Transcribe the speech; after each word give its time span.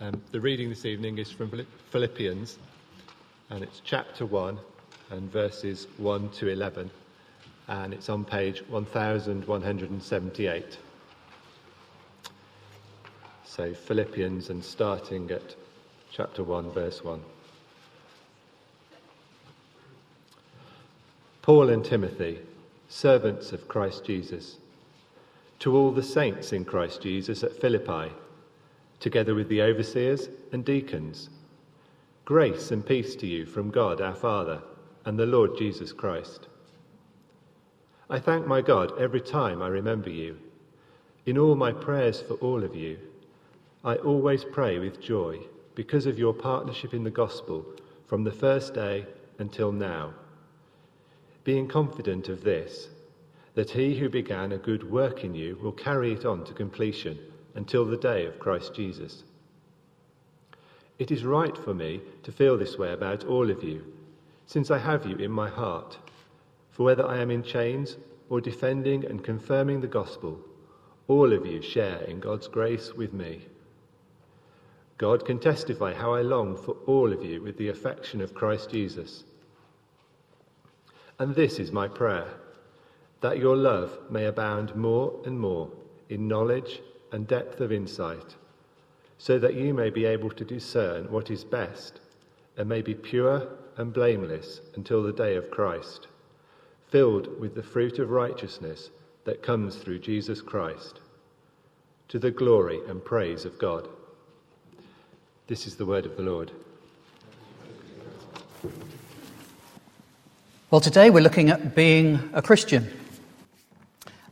Um, 0.00 0.22
the 0.30 0.40
reading 0.40 0.68
this 0.68 0.84
evening 0.84 1.18
is 1.18 1.28
from 1.28 1.50
Philippians, 1.90 2.58
and 3.50 3.64
it's 3.64 3.82
chapter 3.84 4.26
1 4.26 4.56
and 5.10 5.32
verses 5.32 5.88
1 5.96 6.28
to 6.34 6.46
11, 6.46 6.88
and 7.66 7.92
it's 7.92 8.08
on 8.08 8.24
page 8.24 8.62
1178. 8.68 10.78
So, 13.44 13.74
Philippians, 13.74 14.50
and 14.50 14.62
starting 14.62 15.32
at 15.32 15.56
chapter 16.12 16.44
1, 16.44 16.70
verse 16.70 17.02
1. 17.02 17.20
Paul 21.42 21.70
and 21.70 21.84
Timothy, 21.84 22.38
servants 22.88 23.50
of 23.50 23.66
Christ 23.66 24.04
Jesus, 24.04 24.58
to 25.58 25.76
all 25.76 25.90
the 25.90 26.04
saints 26.04 26.52
in 26.52 26.64
Christ 26.64 27.02
Jesus 27.02 27.42
at 27.42 27.60
Philippi, 27.60 28.12
together 29.00 29.34
with 29.34 29.48
the 29.48 29.62
overseers 29.62 30.28
and 30.52 30.64
deacons, 30.64 31.30
grace 32.24 32.70
and 32.70 32.84
peace 32.84 33.16
to 33.16 33.26
you 33.26 33.46
from 33.46 33.70
God 33.70 34.00
our 34.00 34.14
Father 34.14 34.62
and 35.04 35.18
the 35.18 35.26
Lord 35.26 35.56
Jesus 35.56 35.92
Christ. 35.92 36.48
I 38.10 38.18
thank 38.18 38.46
my 38.46 38.60
God 38.60 38.98
every 38.98 39.20
time 39.20 39.62
I 39.62 39.68
remember 39.68 40.10
you. 40.10 40.38
In 41.26 41.38
all 41.38 41.54
my 41.54 41.72
prayers 41.72 42.20
for 42.20 42.34
all 42.34 42.64
of 42.64 42.74
you, 42.74 42.98
I 43.84 43.96
always 43.96 44.44
pray 44.44 44.78
with 44.78 45.00
joy 45.00 45.40
because 45.74 46.06
of 46.06 46.18
your 46.18 46.34
partnership 46.34 46.94
in 46.94 47.04
the 47.04 47.10
gospel 47.10 47.64
from 48.06 48.24
the 48.24 48.32
first 48.32 48.74
day 48.74 49.06
until 49.38 49.72
now 49.72 50.14
being 51.48 51.66
confident 51.66 52.28
of 52.28 52.44
this, 52.44 52.88
that 53.54 53.70
he 53.70 53.98
who 53.98 54.06
began 54.10 54.52
a 54.52 54.58
good 54.58 54.90
work 54.90 55.24
in 55.24 55.34
you 55.34 55.56
will 55.62 55.72
carry 55.72 56.12
it 56.12 56.26
on 56.26 56.44
to 56.44 56.52
completion 56.52 57.18
until 57.54 57.84
the 57.84 57.96
day 57.96 58.26
of 58.26 58.38
Christ 58.38 58.74
Jesus. 58.74 59.24
It 60.98 61.10
is 61.10 61.24
right 61.24 61.56
for 61.56 61.74
me 61.74 62.00
to 62.24 62.32
feel 62.32 62.58
this 62.58 62.76
way 62.76 62.92
about 62.92 63.24
all 63.24 63.50
of 63.50 63.62
you, 63.62 63.84
since 64.46 64.70
I 64.70 64.78
have 64.78 65.06
you 65.06 65.16
in 65.16 65.30
my 65.30 65.48
heart. 65.48 65.96
For 66.70 66.84
whether 66.84 67.06
I 67.06 67.18
am 67.18 67.30
in 67.30 67.42
chains 67.42 67.96
or 68.28 68.40
defending 68.40 69.04
and 69.04 69.22
confirming 69.22 69.80
the 69.80 69.86
gospel, 69.86 70.40
all 71.06 71.32
of 71.32 71.46
you 71.46 71.62
share 71.62 72.02
in 72.02 72.20
God's 72.20 72.48
grace 72.48 72.92
with 72.94 73.12
me. 73.12 73.46
God 74.98 75.24
can 75.24 75.38
testify 75.38 75.94
how 75.94 76.14
I 76.14 76.22
long 76.22 76.56
for 76.56 76.76
all 76.86 77.12
of 77.12 77.24
you 77.24 77.40
with 77.40 77.56
the 77.56 77.68
affection 77.68 78.20
of 78.20 78.34
Christ 78.34 78.70
Jesus. 78.70 79.24
And 81.20 81.34
this 81.34 81.58
is 81.58 81.72
my 81.72 81.88
prayer 81.88 82.26
that 83.20 83.38
your 83.38 83.56
love 83.56 83.98
may 84.10 84.26
abound 84.26 84.74
more 84.76 85.20
and 85.24 85.38
more 85.38 85.70
in 86.08 86.28
knowledge 86.28 86.80
and 87.12 87.26
depth 87.26 87.60
of 87.60 87.72
insight, 87.72 88.36
so 89.18 89.38
that 89.38 89.54
you 89.54 89.74
may 89.74 89.90
be 89.90 90.04
able 90.04 90.30
to 90.30 90.44
discern 90.44 91.10
what 91.10 91.30
is 91.30 91.44
best 91.44 92.00
and 92.56 92.68
may 92.68 92.82
be 92.82 92.94
pure 92.94 93.48
and 93.76 93.92
blameless 93.92 94.60
until 94.74 95.02
the 95.02 95.12
day 95.12 95.36
of 95.36 95.50
Christ, 95.50 96.08
filled 96.88 97.40
with 97.40 97.54
the 97.54 97.62
fruit 97.62 97.98
of 97.98 98.10
righteousness 98.10 98.90
that 99.24 99.42
comes 99.42 99.76
through 99.76 100.00
Jesus 100.00 100.40
Christ, 100.40 101.00
to 102.08 102.18
the 102.18 102.30
glory 102.30 102.80
and 102.88 103.04
praise 103.04 103.44
of 103.44 103.58
God. 103.58 103.88
This 105.46 105.66
is 105.66 105.76
the 105.76 105.86
word 105.86 106.06
of 106.06 106.16
the 106.16 106.22
Lord. 106.22 106.50
Well, 110.70 110.80
today 110.80 111.08
we're 111.08 111.22
looking 111.22 111.48
at 111.48 111.74
being 111.74 112.28
a 112.34 112.42
Christian. 112.42 112.92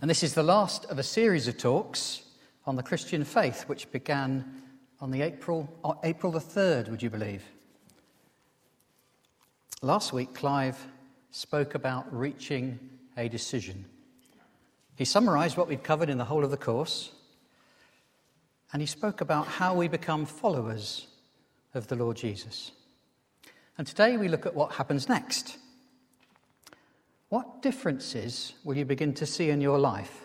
And 0.02 0.10
this 0.10 0.22
is 0.22 0.34
the 0.34 0.42
last 0.42 0.84
of 0.86 0.98
a 0.98 1.02
series 1.02 1.48
of 1.48 1.56
talks 1.56 2.22
on 2.66 2.76
the 2.76 2.82
Christian 2.82 3.24
faith, 3.24 3.62
which 3.68 3.90
began 3.92 4.62
on 5.00 5.10
the 5.10 5.22
April, 5.22 5.68
uh, 5.84 5.94
April 6.02 6.32
the 6.32 6.40
3rd, 6.40 6.88
would 6.88 7.02
you 7.02 7.10
believe? 7.10 7.44
Last 9.82 10.12
week, 10.12 10.34
Clive 10.34 10.78
spoke 11.30 11.74
about 11.74 12.12
reaching 12.14 12.78
a 13.16 13.28
decision. 13.28 13.84
He 14.96 15.04
summarized 15.04 15.56
what 15.56 15.68
we'd 15.68 15.84
covered 15.84 16.08
in 16.08 16.18
the 16.18 16.24
whole 16.24 16.44
of 16.44 16.50
the 16.50 16.56
course, 16.56 17.12
and 18.72 18.82
he 18.82 18.86
spoke 18.86 19.20
about 19.20 19.46
how 19.46 19.74
we 19.74 19.86
become 19.86 20.26
followers 20.26 21.06
of 21.74 21.86
the 21.86 21.94
Lord 21.94 22.16
Jesus. 22.16 22.72
And 23.78 23.86
today 23.86 24.16
we 24.16 24.28
look 24.28 24.46
at 24.46 24.54
what 24.54 24.72
happens 24.72 25.08
next. 25.08 25.58
What 27.28 27.60
differences 27.62 28.54
will 28.64 28.76
you 28.76 28.84
begin 28.84 29.12
to 29.14 29.26
see 29.26 29.50
in 29.50 29.60
your 29.60 29.78
life 29.78 30.24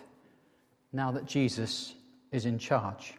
now 0.92 1.12
that 1.12 1.26
Jesus 1.26 1.94
is 2.32 2.46
in 2.46 2.58
charge? 2.58 3.14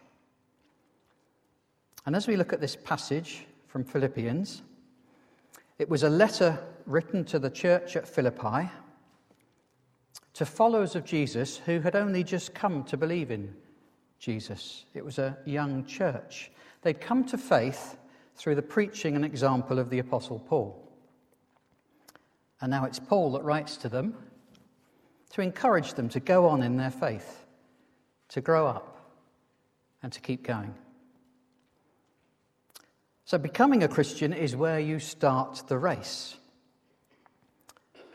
And 2.06 2.14
as 2.14 2.28
we 2.28 2.36
look 2.36 2.52
at 2.52 2.60
this 2.60 2.76
passage 2.76 3.46
from 3.66 3.84
Philippians, 3.84 4.62
it 5.78 5.88
was 5.88 6.02
a 6.02 6.10
letter 6.10 6.58
written 6.86 7.24
to 7.24 7.38
the 7.38 7.50
church 7.50 7.96
at 7.96 8.06
Philippi 8.06 8.70
to 10.34 10.44
followers 10.44 10.96
of 10.96 11.04
Jesus 11.04 11.56
who 11.58 11.80
had 11.80 11.96
only 11.96 12.22
just 12.22 12.54
come 12.54 12.84
to 12.84 12.96
believe 12.96 13.30
in 13.30 13.54
Jesus. 14.18 14.84
It 14.94 15.04
was 15.04 15.18
a 15.18 15.38
young 15.44 15.84
church. 15.84 16.50
They'd 16.82 17.00
come 17.00 17.24
to 17.26 17.38
faith 17.38 17.96
through 18.36 18.56
the 18.56 18.62
preaching 18.62 19.16
and 19.16 19.24
example 19.24 19.78
of 19.78 19.90
the 19.90 20.00
Apostle 20.00 20.40
Paul. 20.40 20.80
And 22.60 22.70
now 22.70 22.84
it's 22.84 22.98
Paul 22.98 23.32
that 23.32 23.44
writes 23.44 23.76
to 23.78 23.88
them 23.88 24.14
to 25.30 25.40
encourage 25.40 25.94
them 25.94 26.08
to 26.10 26.20
go 26.20 26.48
on 26.48 26.62
in 26.62 26.76
their 26.76 26.90
faith, 26.90 27.44
to 28.28 28.40
grow 28.40 28.66
up, 28.66 28.93
and 30.04 30.12
to 30.12 30.20
keep 30.20 30.42
going. 30.42 30.74
So, 33.24 33.38
becoming 33.38 33.82
a 33.82 33.88
Christian 33.88 34.34
is 34.34 34.54
where 34.54 34.78
you 34.78 34.98
start 34.98 35.62
the 35.66 35.78
race. 35.78 36.36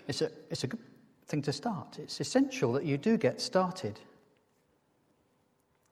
It's 0.07 0.21
a, 0.21 0.29
it's 0.51 0.63
a 0.63 0.67
good 0.67 0.79
thing 1.25 1.41
to 1.41 1.51
start. 1.51 1.97
It's 1.97 2.21
essential 2.21 2.73
that 2.73 2.85
you 2.85 2.99
do 2.99 3.17
get 3.17 3.41
started. 3.41 3.99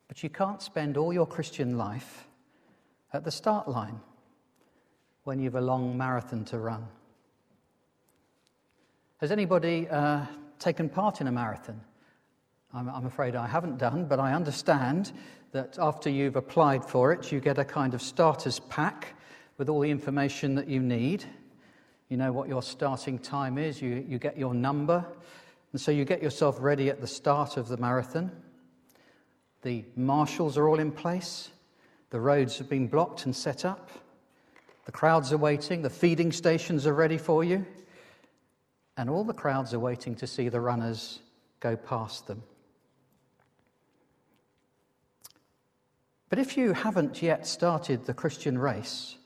But 0.07 0.21
you 0.21 0.29
can't 0.29 0.61
spend 0.61 0.97
all 0.97 1.11
your 1.11 1.25
Christian 1.25 1.79
life 1.79 2.27
at 3.11 3.23
the 3.23 3.31
start 3.31 3.67
line 3.67 3.99
when 5.23 5.39
you've 5.39 5.55
a 5.55 5.61
long 5.61 5.97
marathon 5.97 6.45
to 6.45 6.59
run. 6.59 6.87
Has 9.17 9.31
anybody 9.31 9.89
uh, 9.89 10.27
taken 10.59 10.89
part 10.89 11.21
in 11.21 11.27
a 11.27 11.31
marathon? 11.31 11.81
I'm, 12.77 12.89
I'm 12.89 13.05
afraid 13.07 13.35
I 13.35 13.47
haven't 13.47 13.79
done, 13.79 14.05
but 14.05 14.19
I 14.19 14.33
understand 14.33 15.11
that 15.51 15.79
after 15.79 16.11
you've 16.11 16.35
applied 16.35 16.85
for 16.85 17.11
it, 17.11 17.31
you 17.31 17.39
get 17.39 17.57
a 17.57 17.65
kind 17.65 17.95
of 17.95 18.01
starter's 18.03 18.59
pack 18.59 19.15
with 19.57 19.67
all 19.67 19.79
the 19.79 19.89
information 19.89 20.53
that 20.55 20.67
you 20.67 20.79
need. 20.79 21.25
You 22.09 22.17
know 22.17 22.31
what 22.31 22.47
your 22.47 22.61
starting 22.61 23.17
time 23.17 23.57
is, 23.57 23.81
you, 23.81 24.05
you 24.07 24.19
get 24.19 24.37
your 24.37 24.53
number, 24.53 25.03
and 25.71 25.81
so 25.81 25.89
you 25.89 26.05
get 26.05 26.21
yourself 26.21 26.57
ready 26.59 26.89
at 26.89 27.01
the 27.01 27.07
start 27.07 27.57
of 27.57 27.67
the 27.67 27.77
marathon. 27.77 28.31
The 29.63 29.83
marshals 29.95 30.55
are 30.55 30.67
all 30.67 30.79
in 30.79 30.91
place, 30.91 31.49
the 32.11 32.19
roads 32.19 32.59
have 32.59 32.69
been 32.69 32.87
blocked 32.87 33.25
and 33.25 33.35
set 33.35 33.65
up, 33.65 33.89
the 34.85 34.91
crowds 34.91 35.33
are 35.33 35.37
waiting, 35.37 35.81
the 35.81 35.89
feeding 35.89 36.31
stations 36.31 36.85
are 36.85 36.93
ready 36.93 37.17
for 37.17 37.43
you 37.43 37.65
and 38.97 39.09
all 39.09 39.23
the 39.23 39.33
crowds 39.33 39.73
are 39.73 39.79
waiting 39.79 40.15
to 40.15 40.27
see 40.27 40.49
the 40.49 40.59
runners 40.59 41.19
go 41.59 41.75
past 41.75 42.27
them. 42.27 42.41
But 46.29 46.39
if 46.39 46.57
you 46.57 46.73
haven't 46.73 47.21
yet 47.21 47.47
started 47.47 48.05
the 48.05 48.13
Christian 48.13 48.57
race, 48.57 49.17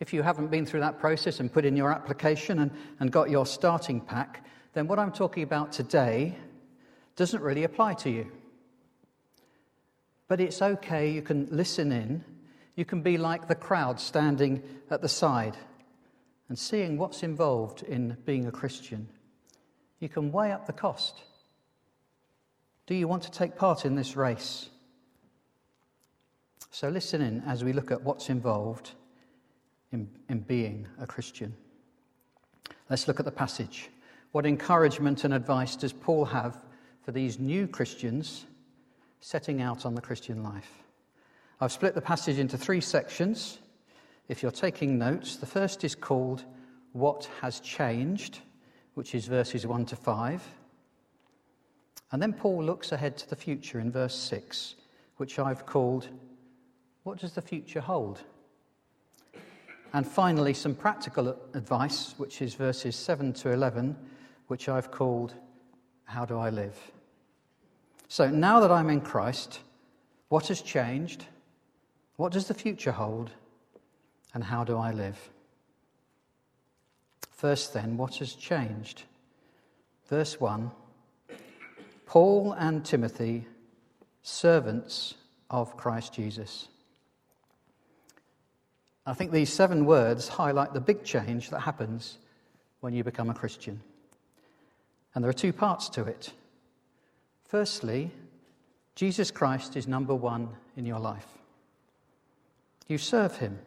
if 0.00 0.12
you 0.12 0.22
haven't 0.22 0.48
been 0.48 0.66
through 0.66 0.80
that 0.80 0.98
process 0.98 1.40
and 1.40 1.52
put 1.52 1.64
in 1.64 1.76
your 1.76 1.92
application 1.92 2.60
and, 2.60 2.70
and 3.00 3.10
got 3.10 3.30
your 3.30 3.46
starting 3.46 4.00
pack, 4.00 4.44
then 4.74 4.86
what 4.86 4.98
I'm 4.98 5.12
talking 5.12 5.42
about 5.42 5.72
today 5.72 6.36
doesn't 7.16 7.42
really 7.42 7.64
apply 7.64 7.94
to 7.94 8.10
you. 8.10 8.30
But 10.28 10.40
it's 10.40 10.62
okay, 10.62 11.10
you 11.10 11.22
can 11.22 11.48
listen 11.50 11.92
in. 11.92 12.24
You 12.76 12.84
can 12.84 13.02
be 13.02 13.18
like 13.18 13.46
the 13.46 13.54
crowd 13.54 14.00
standing 14.00 14.62
at 14.90 15.00
the 15.00 15.08
side 15.08 15.56
and 16.48 16.58
seeing 16.58 16.98
what's 16.98 17.22
involved 17.22 17.82
in 17.82 18.16
being 18.24 18.46
a 18.46 18.52
Christian, 18.52 19.08
you 19.98 20.08
can 20.08 20.30
weigh 20.30 20.52
up 20.52 20.66
the 20.66 20.72
cost. 20.72 21.22
Do 22.86 22.94
you 22.94 23.08
want 23.08 23.22
to 23.22 23.30
take 23.30 23.56
part 23.56 23.84
in 23.84 23.94
this 23.94 24.14
race? 24.16 24.68
So, 26.74 26.88
listen 26.88 27.22
in 27.22 27.40
as 27.46 27.62
we 27.62 27.72
look 27.72 27.92
at 27.92 28.02
what's 28.02 28.30
involved 28.30 28.94
in, 29.92 30.08
in 30.28 30.40
being 30.40 30.88
a 30.98 31.06
Christian. 31.06 31.54
Let's 32.90 33.06
look 33.06 33.20
at 33.20 33.24
the 33.24 33.30
passage. 33.30 33.90
What 34.32 34.44
encouragement 34.44 35.22
and 35.22 35.32
advice 35.32 35.76
does 35.76 35.92
Paul 35.92 36.24
have 36.24 36.58
for 37.04 37.12
these 37.12 37.38
new 37.38 37.68
Christians 37.68 38.46
setting 39.20 39.62
out 39.62 39.86
on 39.86 39.94
the 39.94 40.00
Christian 40.00 40.42
life? 40.42 40.68
I've 41.60 41.70
split 41.70 41.94
the 41.94 42.00
passage 42.00 42.40
into 42.40 42.58
three 42.58 42.80
sections 42.80 43.58
if 44.26 44.42
you're 44.42 44.50
taking 44.50 44.98
notes, 44.98 45.36
the 45.36 45.46
first 45.46 45.84
is 45.84 45.94
called 45.94 46.42
What 46.90 47.30
Has 47.40 47.60
Changed, 47.60 48.40
which 48.94 49.14
is 49.14 49.26
verses 49.26 49.64
1 49.64 49.86
to 49.86 49.94
5. 49.94 50.42
And 52.10 52.20
then 52.20 52.32
Paul 52.32 52.64
looks 52.64 52.90
ahead 52.90 53.16
to 53.18 53.30
the 53.30 53.36
future 53.36 53.78
in 53.78 53.92
verse 53.92 54.16
6, 54.16 54.74
which 55.18 55.38
I've 55.38 55.66
called 55.66 56.08
What 57.04 57.18
does 57.18 57.34
the 57.34 57.42
future 57.42 57.80
hold? 57.80 58.20
And 59.92 60.06
finally, 60.06 60.54
some 60.54 60.74
practical 60.74 61.38
advice, 61.54 62.14
which 62.16 62.42
is 62.42 62.54
verses 62.54 62.96
7 62.96 63.32
to 63.34 63.52
11, 63.52 63.96
which 64.48 64.68
I've 64.68 64.90
called 64.90 65.34
How 66.04 66.24
Do 66.24 66.38
I 66.38 66.50
Live? 66.50 66.76
So 68.08 68.28
now 68.28 68.58
that 68.60 68.72
I'm 68.72 68.90
in 68.90 69.00
Christ, 69.00 69.60
what 70.28 70.48
has 70.48 70.62
changed? 70.62 71.24
What 72.16 72.32
does 72.32 72.48
the 72.48 72.54
future 72.54 72.92
hold? 72.92 73.30
And 74.32 74.42
how 74.42 74.64
do 74.64 74.76
I 74.76 74.90
live? 74.90 75.30
First, 77.30 77.74
then, 77.74 77.96
what 77.96 78.16
has 78.16 78.34
changed? 78.34 79.04
Verse 80.08 80.40
1 80.40 80.70
Paul 82.06 82.52
and 82.52 82.84
Timothy, 82.84 83.46
servants 84.22 85.14
of 85.50 85.76
Christ 85.76 86.14
Jesus. 86.14 86.68
I 89.06 89.12
think 89.12 89.32
these 89.32 89.52
seven 89.52 89.84
words 89.84 90.28
highlight 90.28 90.72
the 90.72 90.80
big 90.80 91.04
change 91.04 91.50
that 91.50 91.60
happens 91.60 92.18
when 92.80 92.94
you 92.94 93.04
become 93.04 93.30
a 93.30 93.34
Christian. 93.34 93.80
And 95.14 95.22
there 95.22 95.30
are 95.30 95.34
two 95.34 95.52
parts 95.52 95.88
to 95.90 96.04
it. 96.04 96.32
Firstly, 97.44 98.10
Jesus 98.94 99.30
Christ 99.30 99.76
is 99.76 99.86
number 99.86 100.14
one 100.14 100.48
in 100.76 100.86
your 100.86 100.98
life. 100.98 101.26
You 102.88 102.98
serve 102.98 103.36
him. 103.36 103.58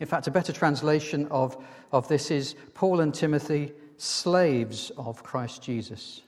In 0.00 0.06
fact, 0.06 0.26
a 0.26 0.30
better 0.30 0.52
translation 0.52 1.26
of, 1.30 1.62
of 1.92 2.08
this 2.08 2.30
is 2.30 2.54
Paul 2.74 3.00
and 3.00 3.14
Timothy, 3.14 3.72
slaves 3.96 4.90
of 4.96 5.22
Christ 5.22 5.62
Jesus. 5.62 6.22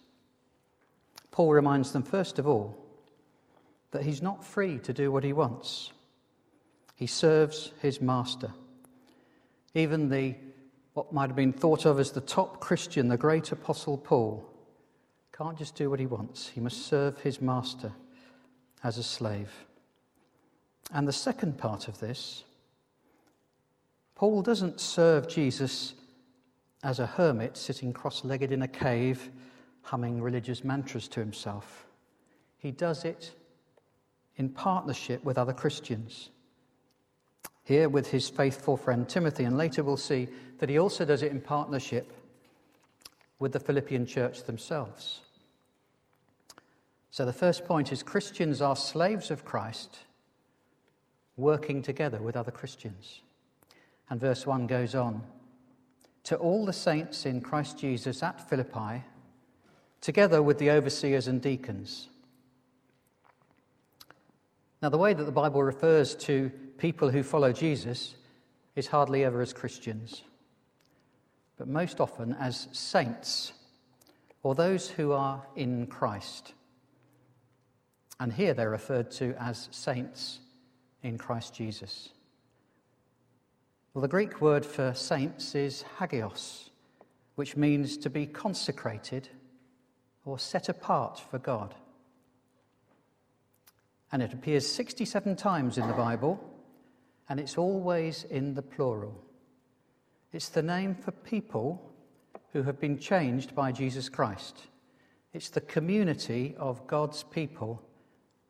Paul 1.30 1.52
reminds 1.52 1.92
them, 1.92 2.02
first 2.02 2.38
of 2.38 2.46
all, 2.46 2.76
that 3.90 4.02
he's 4.02 4.22
not 4.22 4.44
free 4.44 4.78
to 4.80 4.92
do 4.92 5.12
what 5.12 5.24
he 5.24 5.32
wants. 5.32 5.92
He 6.98 7.06
serves 7.06 7.70
his 7.80 8.00
master. 8.00 8.50
Even 9.72 10.08
the 10.08 10.34
what 10.94 11.12
might 11.12 11.28
have 11.28 11.36
been 11.36 11.52
thought 11.52 11.86
of 11.86 12.00
as 12.00 12.10
the 12.10 12.20
top 12.20 12.58
Christian, 12.58 13.06
the 13.06 13.16
great 13.16 13.52
apostle 13.52 13.96
Paul, 13.96 14.44
can't 15.32 15.56
just 15.56 15.76
do 15.76 15.90
what 15.90 16.00
he 16.00 16.06
wants. 16.06 16.48
He 16.48 16.60
must 16.60 16.88
serve 16.88 17.16
his 17.20 17.40
master 17.40 17.92
as 18.82 18.98
a 18.98 19.04
slave. 19.04 19.52
And 20.92 21.06
the 21.06 21.12
second 21.12 21.56
part 21.56 21.86
of 21.86 22.00
this, 22.00 22.42
Paul 24.16 24.42
doesn't 24.42 24.80
serve 24.80 25.28
Jesus 25.28 25.94
as 26.82 26.98
a 26.98 27.06
hermit 27.06 27.56
sitting 27.56 27.92
cross 27.92 28.24
legged 28.24 28.50
in 28.50 28.62
a 28.62 28.68
cave, 28.68 29.30
humming 29.82 30.20
religious 30.20 30.64
mantras 30.64 31.06
to 31.06 31.20
himself. 31.20 31.86
He 32.56 32.72
does 32.72 33.04
it 33.04 33.36
in 34.34 34.48
partnership 34.48 35.22
with 35.22 35.38
other 35.38 35.52
Christians 35.52 36.30
here 37.68 37.90
with 37.90 38.10
his 38.10 38.30
faithful 38.30 38.78
friend 38.78 39.06
Timothy, 39.06 39.44
and 39.44 39.58
later 39.58 39.84
we'll 39.84 39.98
see 39.98 40.26
that 40.58 40.70
he 40.70 40.78
also 40.78 41.04
does 41.04 41.22
it 41.22 41.30
in 41.30 41.38
partnership 41.38 42.10
with 43.38 43.52
the 43.52 43.60
Philippian 43.60 44.06
church 44.06 44.44
themselves. 44.44 45.20
So 47.10 47.26
the 47.26 47.32
first 47.34 47.66
point 47.66 47.92
is 47.92 48.02
Christians 48.02 48.62
are 48.62 48.74
slaves 48.74 49.30
of 49.30 49.44
Christ 49.44 49.98
working 51.36 51.82
together 51.82 52.22
with 52.22 52.38
other 52.38 52.50
Christians. 52.50 53.20
And 54.08 54.18
verse 54.18 54.46
1 54.46 54.66
goes 54.66 54.94
on 54.94 55.22
To 56.24 56.36
all 56.36 56.64
the 56.64 56.72
saints 56.72 57.26
in 57.26 57.42
Christ 57.42 57.78
Jesus 57.78 58.22
at 58.22 58.48
Philippi, 58.48 59.04
together 60.00 60.42
with 60.42 60.56
the 60.56 60.70
overseers 60.70 61.28
and 61.28 61.42
deacons. 61.42 62.08
Now, 64.80 64.88
the 64.88 64.96
way 64.96 65.12
that 65.12 65.24
the 65.24 65.32
Bible 65.32 65.62
refers 65.62 66.14
to 66.14 66.50
people 66.78 67.10
who 67.10 67.22
follow 67.22 67.52
Jesus 67.52 68.14
is 68.76 68.86
hardly 68.86 69.24
ever 69.24 69.42
as 69.42 69.52
Christians, 69.52 70.22
but 71.56 71.68
most 71.68 72.00
often 72.00 72.34
as 72.34 72.68
saints 72.72 73.52
or 74.44 74.54
those 74.54 74.88
who 74.88 75.12
are 75.12 75.44
in 75.56 75.88
Christ. 75.88 76.54
And 78.20 78.32
here 78.32 78.54
they're 78.54 78.70
referred 78.70 79.10
to 79.12 79.34
as 79.38 79.68
saints 79.72 80.38
in 81.02 81.18
Christ 81.18 81.54
Jesus. 81.54 82.10
Well, 83.92 84.02
the 84.02 84.08
Greek 84.08 84.40
word 84.40 84.64
for 84.64 84.94
saints 84.94 85.54
is 85.56 85.84
hagios, 85.98 86.70
which 87.34 87.56
means 87.56 87.96
to 87.98 88.10
be 88.10 88.26
consecrated 88.26 89.28
or 90.24 90.38
set 90.38 90.68
apart 90.68 91.20
for 91.30 91.38
God. 91.38 91.74
And 94.12 94.22
it 94.22 94.32
appears 94.32 94.66
67 94.66 95.36
times 95.36 95.78
in 95.78 95.86
the 95.86 95.94
Bible 95.94 96.40
and 97.28 97.38
it's 97.38 97.58
always 97.58 98.24
in 98.24 98.54
the 98.54 98.62
plural. 98.62 99.24
It's 100.32 100.48
the 100.48 100.62
name 100.62 100.94
for 100.94 101.10
people 101.10 101.92
who 102.52 102.62
have 102.62 102.80
been 102.80 102.98
changed 102.98 103.54
by 103.54 103.72
Jesus 103.72 104.08
Christ. 104.08 104.58
It's 105.32 105.50
the 105.50 105.60
community 105.60 106.54
of 106.58 106.86
God's 106.86 107.22
people 107.22 107.82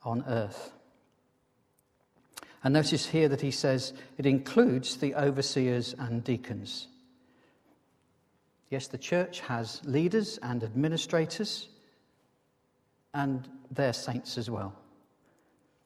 on 0.03 0.25
earth. 0.29 0.73
And 2.63 2.75
notice 2.75 3.07
here 3.07 3.29
that 3.29 3.41
he 3.41 3.51
says 3.51 3.93
it 4.17 4.27
includes 4.27 4.97
the 4.97 5.15
overseers 5.15 5.95
and 5.99 6.25
deacons. 6.25 6.89
Yes, 8.71 8.89
the 8.89 8.99
church 8.99 9.41
has 9.41 9.81
leaders 9.85 10.39
and 10.43 10.63
administrators, 10.63 11.69
and 13.15 13.49
they're 13.71 13.93
saints 13.93 14.37
as 14.37 14.51
well. 14.51 14.75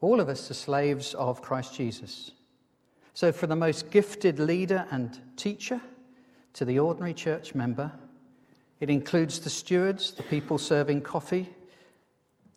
All 0.00 0.20
of 0.20 0.28
us 0.28 0.50
are 0.50 0.54
slaves 0.54 1.14
of 1.14 1.42
Christ 1.42 1.74
Jesus. 1.74 2.32
So, 3.14 3.30
from 3.30 3.50
the 3.50 3.56
most 3.56 3.90
gifted 3.90 4.38
leader 4.38 4.86
and 4.90 5.18
teacher 5.36 5.80
to 6.54 6.64
the 6.64 6.78
ordinary 6.78 7.14
church 7.14 7.54
member, 7.54 7.92
it 8.80 8.90
includes 8.90 9.38
the 9.38 9.50
stewards, 9.50 10.12
the 10.12 10.22
people 10.24 10.58
serving 10.58 11.02
coffee, 11.02 11.48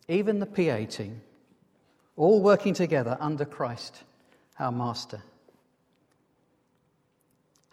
even 0.07 0.39
the 0.39 0.45
PA 0.45 0.89
team, 0.89 1.21
all 2.15 2.41
working 2.41 2.73
together 2.73 3.17
under 3.19 3.45
Christ, 3.45 4.03
our 4.59 4.71
Master. 4.71 5.21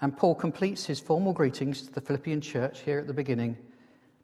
And 0.01 0.17
Paul 0.17 0.35
completes 0.35 0.85
his 0.85 0.99
formal 0.99 1.33
greetings 1.33 1.83
to 1.83 1.93
the 1.93 2.01
Philippian 2.01 2.41
church 2.41 2.81
here 2.81 2.99
at 2.99 3.07
the 3.07 3.15
beginning. 3.15 3.57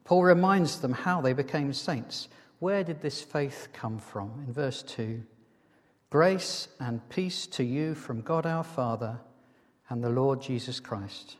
Paul 0.04 0.24
reminds 0.24 0.80
them 0.80 0.92
how 0.92 1.20
they 1.20 1.32
became 1.32 1.72
saints. 1.72 2.28
Where 2.58 2.82
did 2.82 3.00
this 3.00 3.22
faith 3.22 3.68
come 3.72 3.98
from? 3.98 4.44
In 4.46 4.52
verse 4.52 4.82
2. 4.82 5.22
Grace 6.10 6.68
and 6.80 7.06
peace 7.10 7.46
to 7.48 7.64
you 7.64 7.94
from 7.94 8.22
God 8.22 8.46
our 8.46 8.64
Father 8.64 9.20
and 9.90 10.02
the 10.02 10.08
Lord 10.08 10.40
Jesus 10.40 10.80
Christ. 10.80 11.36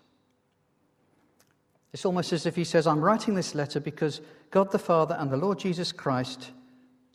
It's 1.93 2.05
almost 2.05 2.35
as 2.35 2.45
if 2.45 2.55
he 2.55 2.65
says, 2.65 2.87
I'm 2.87 3.01
writing 3.01 3.35
this 3.35 3.55
letter 3.55 3.81
because 3.81 4.21
God 4.51 4.71
the 4.71 4.79
Father 4.79 5.17
and 5.19 5.31
the 5.31 5.39
Lord 5.39 5.59
Jesus 5.59 5.91
Christ 5.91 6.51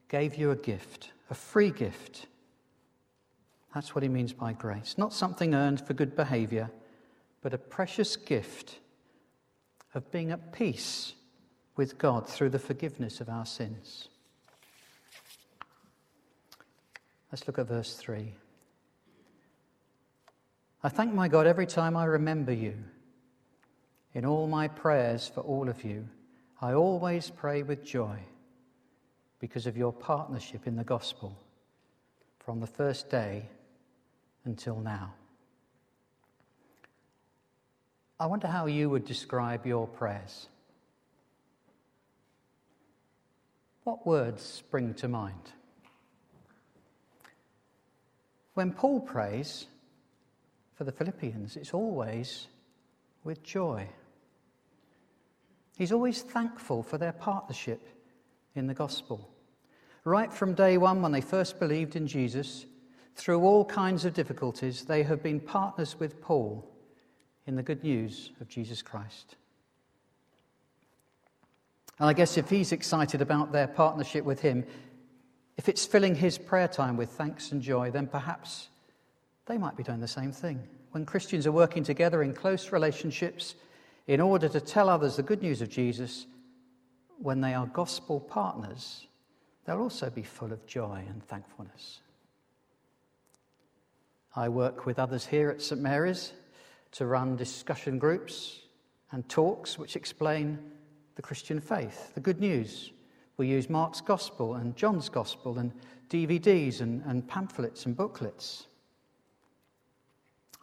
gave 0.10 0.36
you 0.36 0.50
a 0.50 0.56
gift, 0.56 1.12
a 1.30 1.36
free 1.36 1.70
gift. 1.70 2.25
That's 3.75 3.94
what 3.94 4.04
he 4.04 4.10
means 4.10 4.34
by 4.34 4.54
grace. 4.54 4.96
Not 4.98 5.13
something 5.13 5.54
earned 5.54 5.86
for 5.86 5.94
good 5.94 6.16
behavior, 6.16 6.72
but 7.42 7.54
a 7.54 7.60
precious 7.60 8.16
gift 8.16 8.80
of 9.94 10.12
being 10.12 10.32
at 10.32 10.54
peace 10.54 11.13
with 11.75 12.00
God 12.00 12.27
through 12.27 12.50
the 12.50 12.60
forgiveness 12.60 13.22
of 13.22 13.30
our 13.30 13.46
sins. 13.46 14.10
Let's 17.34 17.48
look 17.48 17.58
at 17.58 17.68
verse 17.68 17.96
3. 17.96 18.32
I 20.84 20.90
thank 20.90 21.16
my 21.16 21.28
God 21.28 21.48
every 21.48 21.66
time 21.66 21.98
I 21.98 22.06
remember 22.06 22.54
you. 22.54 22.75
In 24.13 24.24
all 24.24 24.46
my 24.46 24.68
prayers 24.68 25.32
for 25.34 25.42
all 25.42 25.68
of 25.68 25.84
you, 25.84 26.08
I 26.62 26.74
always 26.74 27.32
pray 27.32 27.63
with 27.63 27.84
joy 27.84 28.20
because 29.40 29.66
of 29.66 29.75
your 29.75 29.92
partnership 29.92 30.68
in 30.68 30.75
the 30.75 30.84
gospel 30.84 31.36
from 32.38 32.60
the 32.60 32.68
first 32.68 33.10
day 33.10 33.50
until 34.46 34.80
now. 34.80 35.16
I 38.20 38.28
wonder 38.28 38.46
how 38.46 38.68
you 38.68 38.92
would 38.92 39.06
describe 39.06 39.66
your 39.66 39.88
prayers. 39.88 40.50
What 43.86 44.06
words 44.06 44.44
spring 44.44 44.94
to 44.94 45.08
mind? 45.08 45.52
When 48.53 48.72
Paul 48.72 49.00
prays 49.00 49.67
for 50.75 50.83
the 50.83 50.91
Philippians, 50.91 51.55
it's 51.55 51.74
always 51.74 52.48
with 53.24 53.43
joy. 53.43 53.88
He's 55.77 55.91
always 55.91 56.22
thankful 56.22 56.83
for 56.83 56.98
their 56.98 57.13
partnership 57.13 57.88
in 58.55 58.67
the 58.67 58.74
gospel. 58.74 59.29
Right 60.03 60.31
from 60.31 60.53
day 60.53 60.77
one, 60.77 61.01
when 61.01 61.12
they 61.12 61.22
first 61.22 61.60
believed 61.60 61.95
in 61.95 62.07
Jesus, 62.07 62.65
through 63.15 63.41
all 63.41 63.65
kinds 63.65 64.05
of 64.05 64.13
difficulties, 64.13 64.86
they 64.86 65.03
have 65.03 65.24
been 65.24 65.39
partners 65.39 66.00
with 66.00 66.22
Paul 66.22 66.69
in 67.48 67.55
the 67.55 67.63
good 67.63 67.83
news 67.83 68.31
of 68.41 68.48
Jesus 68.50 68.81
Christ. 68.81 69.36
And 72.00 72.10
I 72.10 72.13
guess 72.13 72.38
if 72.38 72.50
he's 72.50 72.72
excited 72.72 73.22
about 73.22 73.51
their 73.51 73.67
partnership 73.67 74.25
with 74.25 74.41
him, 74.41 74.65
if 75.57 75.69
it's 75.69 75.86
filling 75.86 76.15
his 76.15 76.38
prayer 76.38 76.67
time 76.67 76.98
with 76.98 77.10
thanks 77.10 77.51
and 77.51 77.62
joy, 77.62 77.91
then 77.91 78.07
perhaps 78.07 78.69
they 79.45 79.57
might 79.57 79.77
be 79.77 79.83
doing 79.83 80.00
the 80.00 80.07
same 80.07 80.31
thing. 80.31 80.62
When 80.91 81.05
Christians 81.05 81.48
are 81.48 81.51
working 81.51 81.83
together 81.83 82.24
in 82.24 82.33
close 82.33 82.72
relationships 82.72 83.55
in 84.07 84.22
order 84.22 84.50
to 84.50 84.62
tell 84.62 84.89
others 84.89 85.15
the 85.15 85.24
good 85.24 85.41
news 85.41 85.62
of 85.62 85.69
Jesus, 85.69 86.25
when 87.19 87.41
they 87.41 87.53
are 87.53 87.67
gospel 87.67 88.19
partners, 88.19 89.07
they'll 89.65 89.81
also 89.81 90.10
be 90.10 90.24
full 90.24 90.51
of 90.51 90.65
joy 90.65 91.03
and 91.07 91.24
thankfulness. 91.24 92.00
I 94.36 94.50
work 94.50 94.86
with 94.86 95.00
others 95.00 95.25
here 95.25 95.50
at 95.50 95.62
St 95.62 95.79
Mary's 95.79 96.33
to 96.93 97.05
run 97.05 97.36
discussion 97.36 98.00
groups 98.00 98.62
and 99.12 99.27
talks 99.29 99.77
which 99.77 99.95
explain 99.95 100.57
the 101.15 101.22
Christian 101.22 101.60
faith, 101.60 102.13
the 102.15 102.19
good 102.19 102.39
news. 102.39 102.91
We 103.38 103.48
use 103.48 103.70
Mark's 103.70 104.02
Gospel 104.02 104.56
and 104.56 104.75
John's 104.75 105.10
Gospel 105.10 105.58
and 105.60 105.72
DVDs 106.10 106.82
and, 106.82 107.04
and 107.06 107.28
pamphlets 107.28 107.86
and 107.86 107.98
booklets. 107.98 108.68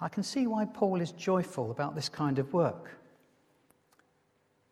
I 0.01 0.09
can 0.09 0.23
see 0.23 0.47
why 0.47 0.65
Paul 0.65 1.01
is 1.01 1.13
joyful 1.13 1.71
about 1.71 1.95
this 1.95 2.09
kind 2.09 2.39
of 2.39 2.53
work. 2.53 2.91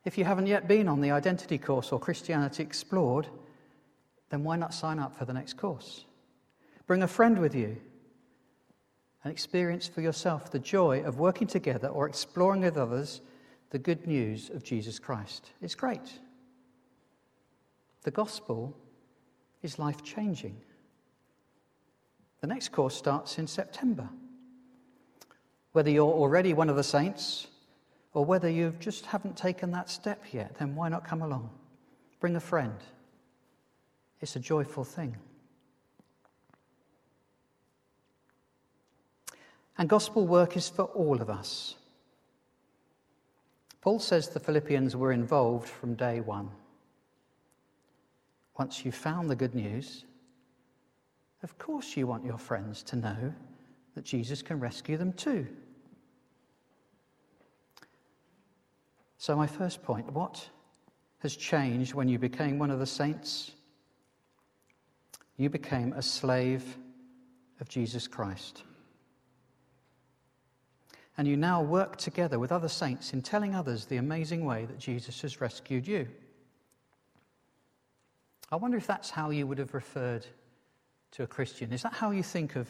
If 0.05 0.17
you 0.17 0.25
haven't 0.25 0.47
yet 0.47 0.69
been 0.69 0.89
on 0.89 1.01
the 1.01 1.11
identity 1.11 1.59
course 1.59 1.93
or 1.93 2.01
Christianity 2.01 2.63
Explored, 2.63 3.27
then 4.31 4.45
why 4.45 4.57
not 4.57 4.73
sign 4.73 4.99
up 4.99 5.17
for 5.17 5.25
the 5.25 5.33
next 5.33 5.57
course? 5.57 6.05
Bring 6.87 7.03
a 7.03 7.09
friend 7.09 7.39
with 7.39 7.55
you 7.55 7.77
and 9.25 9.33
experience 9.33 9.87
for 9.87 10.01
yourself 10.01 10.51
the 10.51 10.59
joy 10.59 11.03
of 11.03 11.19
working 11.19 11.47
together 11.47 11.89
or 11.89 12.09
exploring 12.09 12.63
with 12.63 12.77
others 12.77 13.21
the 13.71 13.79
good 13.79 14.07
news 14.07 14.49
of 14.51 14.63
Jesus 14.63 14.99
Christ. 14.99 15.51
It's 15.61 15.75
great. 15.75 16.21
The 18.09 18.13
gospel 18.13 18.75
is 19.61 19.79
life 19.79 20.03
changing. 20.03 20.57
The 22.41 22.47
next 22.47 22.73
course 22.73 22.97
starts 22.97 23.39
in 23.39 23.47
September. 23.47 24.09
Whether 25.73 25.91
you're 25.91 26.11
already 26.11 26.55
one 26.55 26.71
of 26.71 26.77
the 26.77 26.83
saints 26.83 27.49
or 28.15 28.25
whether 28.25 28.49
you 28.49 28.75
just 28.81 29.05
haven't 29.05 29.37
taken 29.37 29.73
that 29.73 29.91
step 29.91 30.25
yet, 30.33 30.57
then 30.59 30.75
why 30.75 30.89
not 30.89 31.05
come 31.05 31.21
along? 31.21 31.51
Bring 32.19 32.35
a 32.35 32.41
friend. 32.41 32.73
It's 34.23 34.37
a 34.37 34.41
joyful 34.41 34.85
thing. 34.85 35.15
And 39.77 39.87
gospel 39.87 40.27
work 40.27 40.57
is 40.57 40.71
for 40.71 40.85
all 40.85 41.21
of 41.21 41.29
us. 41.29 41.75
Paul 43.83 43.99
says 43.99 44.31
the 44.31 44.41
Philippians 44.41 44.97
were 44.97 45.13
involved 45.13 45.69
from 45.69 45.93
day 45.95 46.21
one. 46.21 46.49
Once 48.59 48.85
you've 48.85 48.95
found 48.95 49.31
the 49.31 49.37
good 49.37 49.55
news, 49.55 50.05
of 51.43 51.57
course 51.59 51.97
you 51.97 52.07
want 52.07 52.25
your 52.25 52.39
friends 52.39 52.83
to 52.83 52.97
know 52.97 53.33
that 53.95 54.05
Jesus 54.05 54.43
can 54.43 54.59
rescue 54.59 54.97
them 54.97 55.13
too. 55.13 55.47
So, 59.17 59.37
my 59.37 59.47
first 59.47 59.83
point 59.83 60.13
what 60.13 60.49
has 61.21 61.35
changed 61.37 61.95
when 61.95 62.09
you 62.09 62.19
became 62.19 62.59
one 62.59 62.71
of 62.71 62.79
the 62.79 62.87
saints? 62.87 63.53
You 65.37 65.51
became 65.51 65.93
a 65.93 66.03
slave 66.03 66.79
of 67.61 67.69
Jesus 67.69 68.07
Christ 68.07 68.63
and 71.19 71.27
you 71.27 71.37
now 71.37 71.61
work 71.61 71.97
together 71.97 72.39
with 72.39 72.53
other 72.53 72.69
saints 72.69 73.13
in 73.13 73.21
telling 73.21 73.55
others 73.55 73.85
the 73.85 73.97
amazing 73.97 74.45
way 74.45 74.65
that 74.67 74.79
Jesus 74.79 75.21
has 75.23 75.41
rescued 75.41 75.87
you. 75.87 76.07
I 78.51 78.57
wonder 78.57 78.77
if 78.77 78.87
that's 78.87 79.11
how 79.11 79.31
you 79.31 79.47
would 79.47 79.59
have 79.59 79.75
referred 79.75 80.27
to 81.13 81.23
a 81.23 81.27
Christian. 81.27 81.73
Is 81.73 81.83
that 81.83 81.93
how 81.93 82.11
you 82.11 82.23
think 82.23 82.57
of 82.57 82.69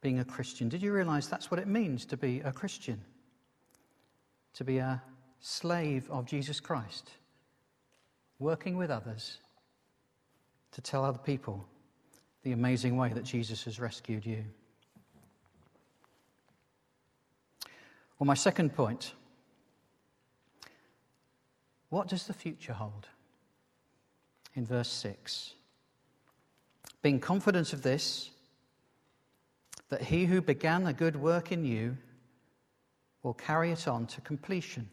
being 0.00 0.18
a 0.18 0.24
Christian? 0.24 0.68
Did 0.68 0.82
you 0.82 0.92
realize 0.92 1.28
that's 1.28 1.50
what 1.50 1.58
it 1.58 1.66
means 1.66 2.04
to 2.06 2.16
be 2.16 2.40
a 2.40 2.52
Christian? 2.52 3.00
To 4.54 4.64
be 4.64 4.78
a 4.78 5.02
slave 5.40 6.10
of 6.10 6.26
Jesus 6.26 6.60
Christ, 6.60 7.10
working 8.38 8.76
with 8.76 8.90
others 8.90 9.38
to 10.72 10.80
tell 10.80 11.04
other 11.04 11.18
people 11.18 11.64
the 12.42 12.52
amazing 12.52 12.96
way 12.96 13.10
that 13.10 13.24
Jesus 13.24 13.64
has 13.64 13.80
rescued 13.80 14.26
you. 14.26 14.44
Well, 18.18 18.26
my 18.26 18.34
second 18.34 18.74
point 18.74 19.12
what 21.90 22.08
does 22.08 22.26
the 22.26 22.32
future 22.32 22.72
hold? 22.72 23.06
In 24.54 24.64
verse 24.66 24.88
6 24.88 25.54
Being 27.02 27.20
confident 27.20 27.72
of 27.72 27.82
this, 27.82 28.30
that 29.88 30.02
he 30.02 30.24
who 30.24 30.40
began 30.40 30.86
a 30.86 30.92
good 30.92 31.16
work 31.16 31.52
in 31.52 31.64
you 31.64 31.96
will 33.22 33.34
carry 33.34 33.70
it 33.70 33.88
on 33.88 34.06
to 34.06 34.20
completion 34.20 34.88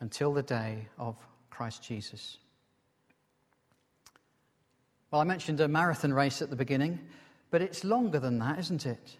until 0.00 0.32
the 0.32 0.42
day 0.42 0.88
of 0.98 1.16
Christ 1.50 1.82
Jesus. 1.82 2.38
Well, 5.10 5.20
I 5.20 5.24
mentioned 5.24 5.60
a 5.60 5.68
marathon 5.68 6.12
race 6.12 6.40
at 6.42 6.50
the 6.50 6.56
beginning, 6.56 6.98
but 7.50 7.62
it's 7.62 7.84
longer 7.84 8.18
than 8.18 8.38
that, 8.38 8.58
isn't 8.58 8.86
it? 8.86 9.16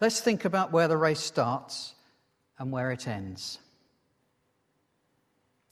Let's 0.00 0.20
think 0.20 0.44
about 0.44 0.72
where 0.72 0.88
the 0.88 0.96
race 0.96 1.20
starts 1.20 1.94
and 2.58 2.72
where 2.72 2.90
it 2.90 3.06
ends. 3.06 3.58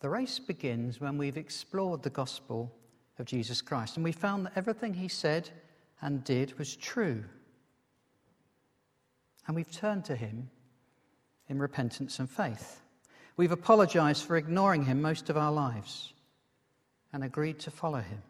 The 0.04 0.10
race 0.10 0.38
begins 0.38 1.00
when 1.00 1.16
we've 1.16 1.38
explored 1.38 2.02
the 2.02 2.10
gospel 2.10 2.70
of 3.18 3.24
Jesus 3.24 3.62
Christ 3.62 3.96
and 3.96 4.04
we 4.04 4.12
found 4.12 4.44
that 4.44 4.52
everything 4.54 4.92
he 4.92 5.08
said 5.08 5.48
and 6.02 6.22
did 6.22 6.58
was 6.58 6.76
true. 6.76 7.24
And 9.46 9.56
we've 9.56 9.72
turned 9.72 10.04
to 10.04 10.14
him 10.14 10.50
in 11.48 11.58
repentance 11.58 12.18
and 12.18 12.28
faith. 12.28 12.82
We've 13.38 13.50
apologized 13.50 14.26
for 14.26 14.36
ignoring 14.36 14.84
him 14.84 15.00
most 15.00 15.30
of 15.30 15.38
our 15.38 15.50
lives 15.50 16.12
and 17.14 17.24
agreed 17.24 17.58
to 17.60 17.70
follow 17.70 18.00
him 18.00 18.22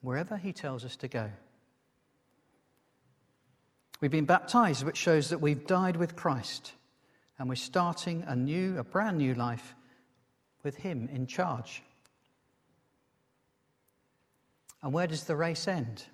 wherever 0.00 0.36
he 0.36 0.52
tells 0.52 0.84
us 0.84 0.96
to 0.96 1.06
go. 1.06 1.30
We've 4.00 4.10
been 4.10 4.24
baptized, 4.24 4.82
which 4.82 4.96
shows 4.96 5.30
that 5.30 5.40
we've 5.40 5.64
died 5.68 5.94
with 5.94 6.16
Christ 6.16 6.72
and 7.38 7.48
we're 7.48 7.54
starting 7.54 8.24
a 8.26 8.34
new, 8.34 8.76
a 8.78 8.82
brand 8.82 9.18
new 9.18 9.34
life 9.34 9.76
with 10.64 10.76
Him 10.76 11.08
in 11.12 11.26
charge. 11.26 11.82
And 14.82 14.92
where 14.92 15.06
does 15.06 15.24
the 15.24 15.36
race 15.36 15.68
end? 15.68 16.04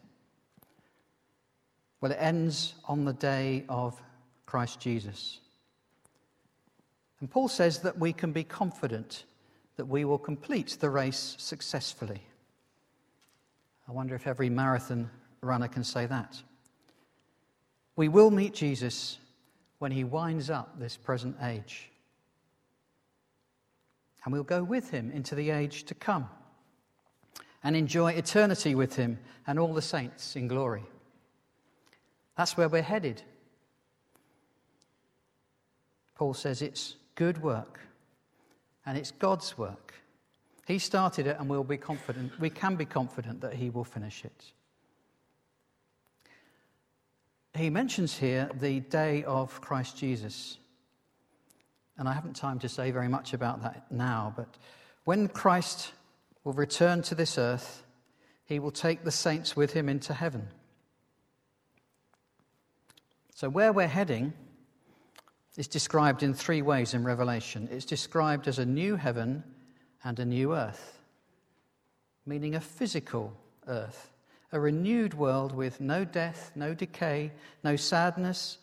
Well, 2.01 2.13
it 2.13 2.19
ends 2.21 2.75
on 2.87 3.05
the 3.05 3.13
day 3.13 3.65
of 3.69 4.01
Christ 4.47 4.81
Jesus. 4.81 5.41
And 7.21 7.31
Paul 7.31 7.49
says 7.49 7.81
that 7.81 7.99
we 7.99 8.13
can 8.13 8.33
be 8.33 8.45
confident 8.45 9.25
that 9.77 9.87
we 9.87 10.05
will 10.05 10.19
complete 10.19 10.77
the 10.81 10.91
race 10.91 11.37
successfully. 11.39 12.23
I 13.89 13.93
wonder 13.93 14.15
if 14.15 14.27
every 14.27 14.51
marathon 14.51 15.11
runner 15.41 15.69
can 15.69 15.85
say 15.85 16.07
that. 16.07 16.43
We 17.97 18.09
will 18.09 18.31
meet 18.31 18.55
Jesus 18.55 19.19
when 19.79 19.93
he 19.93 20.05
winds 20.05 20.49
up 20.49 20.79
this 20.79 20.97
present 20.97 21.37
age. 21.43 21.90
And 24.25 24.33
we'll 24.33 24.43
go 24.43 24.63
with 24.63 24.91
him 24.91 25.11
into 25.11 25.35
the 25.35 25.51
age 25.51 25.85
to 25.85 25.95
come 25.95 26.29
and 27.63 27.77
enjoy 27.77 28.13
eternity 28.13 28.75
with 28.75 28.97
him 28.97 29.19
and 29.47 29.59
all 29.59 29.75
the 29.75 29.83
saints 29.83 30.37
in 30.37 30.49
glory. 30.49 30.85
That's 32.37 32.57
where 32.57 32.69
we're 32.69 32.83
headed. 32.83 33.23
Paul 36.15 36.35
says 36.35 36.63
it's 36.63 36.97
good 37.15 37.43
work 37.43 37.81
and 38.87 38.97
it's 38.97 39.11
God's 39.11 39.57
work. 39.57 39.95
He 40.67 40.79
started 40.79 41.27
it 41.27 41.37
and 41.39 41.49
we'll 41.49 41.65
be 41.65 41.77
confident, 41.77 42.39
we 42.39 42.51
can 42.51 42.77
be 42.77 42.85
confident 42.85 43.41
that 43.41 43.55
he 43.55 43.71
will 43.71 43.85
finish 43.85 44.25
it 44.25 44.53
he 47.55 47.71
mentions 47.71 48.17
here 48.17 48.49
the 48.61 48.81
day 48.81 49.25
of 49.25 49.61
Christ 49.61 49.97
Jesus. 49.97 50.59
And 52.01 52.09
I 52.09 52.15
haven't 52.15 52.35
time 52.35 52.59
to 52.61 52.69
say 52.69 52.91
very 52.91 53.09
much 53.09 53.35
about 53.35 53.63
that 53.63 53.85
now, 53.93 54.33
but 54.35 54.49
when 55.05 55.29
Christ 55.29 55.93
will 56.43 56.55
return 56.55 57.03
to 57.03 57.15
this 57.15 57.37
earth, 57.37 57.85
he 58.47 58.59
will 58.59 58.71
take 58.71 59.05
the 59.05 59.11
saints 59.11 59.55
with 59.55 59.75
him 59.75 59.87
into 59.87 60.15
heaven. 60.15 60.49
So, 63.35 63.51
where 63.51 63.71
we're 63.71 63.87
heading 63.87 64.33
is 65.59 65.69
described 65.69 66.23
in 66.23 66.33
three 66.33 66.63
ways 66.63 66.95
in 66.95 67.05
Revelation. 67.05 67.69
It's 67.71 67.85
described 67.85 68.49
as 68.49 68.59
a 68.59 68.65
new 68.65 68.97
heaven 68.97 69.45
and 70.03 70.19
a 70.19 70.25
new 70.25 70.55
earth, 70.55 70.99
meaning 72.25 72.55
a 72.55 72.61
physical 72.61 73.37
earth 73.69 74.11
a 74.53 74.59
renewed 74.59 75.15
world 75.15 75.55
with 75.55 75.81
no 75.81 76.05
death, 76.05 76.51
no 76.55 76.75
decay, 76.75 77.33
no 77.63 77.77
sadness, 77.77 78.59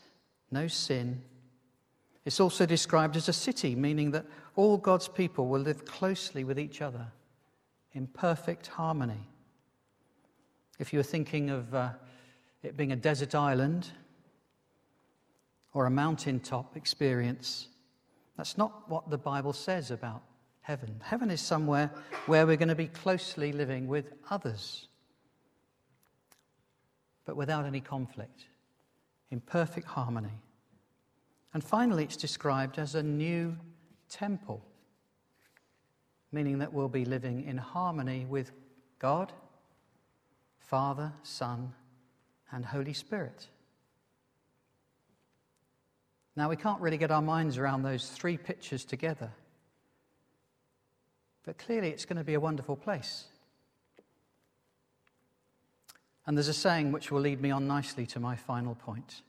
no 0.51 0.67
sin. 0.67 1.21
It's 2.27 2.41
also 2.41 2.65
described 2.65 3.15
as 3.15 3.29
a 3.29 3.33
city, 3.33 3.73
meaning 3.73 4.11
that 4.11 4.25
all 4.57 4.75
God's 4.77 5.07
people 5.07 5.47
will 5.47 5.61
live 5.61 5.85
closely 5.85 6.43
with 6.43 6.59
each 6.59 6.81
other 6.81 7.07
in 7.93 8.05
perfect 8.05 8.67
harmony. 8.67 9.29
If 10.77 10.91
you 10.91 10.99
were 10.99 11.03
thinking 11.03 11.49
of 11.49 11.73
uh, 11.73 11.91
it 12.63 12.75
being 12.75 12.91
a 12.91 12.97
desert 12.97 13.33
island 13.33 13.89
or 15.73 15.85
a 15.85 15.89
mountaintop 15.89 16.75
experience, 16.75 17.69
that's 18.35 18.57
not 18.57 18.89
what 18.89 19.09
the 19.09 19.17
Bible 19.17 19.53
says 19.53 19.89
about 19.89 20.21
heaven. 20.59 20.99
Heaven 21.01 21.31
is 21.31 21.39
somewhere 21.39 21.89
where 22.25 22.45
we're 22.45 22.57
going 22.57 22.67
to 22.67 22.75
be 22.75 22.87
closely 22.87 23.53
living 23.53 23.87
with 23.87 24.11
others, 24.29 24.89
but 27.23 27.37
without 27.37 27.65
any 27.65 27.79
conflict, 27.79 28.47
in 29.31 29.39
perfect 29.39 29.87
harmony. 29.87 30.41
And 31.57 31.63
finally, 31.63 32.03
it's 32.03 32.17
described 32.17 32.77
as 32.77 32.93
a 32.93 33.01
new 33.01 33.57
temple, 34.09 34.63
meaning 36.31 36.59
that 36.59 36.71
we'll 36.71 36.87
be 36.87 37.03
living 37.03 37.45
in 37.45 37.57
harmony 37.57 38.27
with 38.29 38.51
God, 38.99 39.33
Father, 40.59 41.11
Son, 41.23 41.73
and 42.51 42.63
Holy 42.63 42.93
Spirit. 42.93 43.47
Now, 46.35 46.47
we 46.47 46.57
can't 46.57 46.79
really 46.79 46.99
get 46.99 47.09
our 47.09 47.23
minds 47.23 47.57
around 47.57 47.81
those 47.81 48.07
three 48.07 48.37
pictures 48.37 48.85
together, 48.85 49.31
but 51.43 51.57
clearly 51.57 51.89
it's 51.89 52.05
going 52.05 52.17
to 52.17 52.23
be 52.23 52.35
a 52.35 52.39
wonderful 52.39 52.75
place. 52.75 53.25
And 56.27 56.37
there's 56.37 56.49
a 56.49 56.53
saying 56.53 56.91
which 56.91 57.11
will 57.11 57.21
lead 57.21 57.41
me 57.41 57.49
on 57.49 57.65
nicely 57.65 58.05
to 58.05 58.19
my 58.19 58.35
final 58.35 58.75
point. 58.75 59.23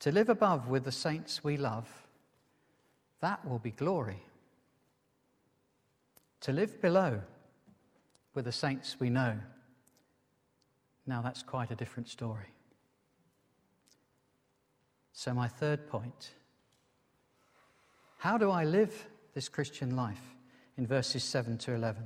To 0.00 0.12
live 0.12 0.28
above 0.28 0.68
with 0.68 0.84
the 0.84 0.92
saints 0.92 1.42
we 1.42 1.56
love, 1.56 1.88
that 3.20 3.46
will 3.48 3.58
be 3.58 3.70
glory. 3.70 4.22
To 6.42 6.52
live 6.52 6.80
below 6.80 7.20
with 8.34 8.44
the 8.44 8.52
saints 8.52 8.96
we 9.00 9.10
know, 9.10 9.38
now 11.06 11.22
that's 11.22 11.42
quite 11.42 11.70
a 11.70 11.76
different 11.76 12.08
story. 12.08 12.52
So, 15.12 15.32
my 15.32 15.48
third 15.48 15.88
point 15.88 16.32
how 18.18 18.38
do 18.38 18.50
I 18.50 18.64
live 18.64 19.06
this 19.34 19.48
Christian 19.48 19.94
life? 19.94 20.34
In 20.76 20.86
verses 20.86 21.22
7 21.22 21.56
to 21.58 21.74
11. 21.74 22.02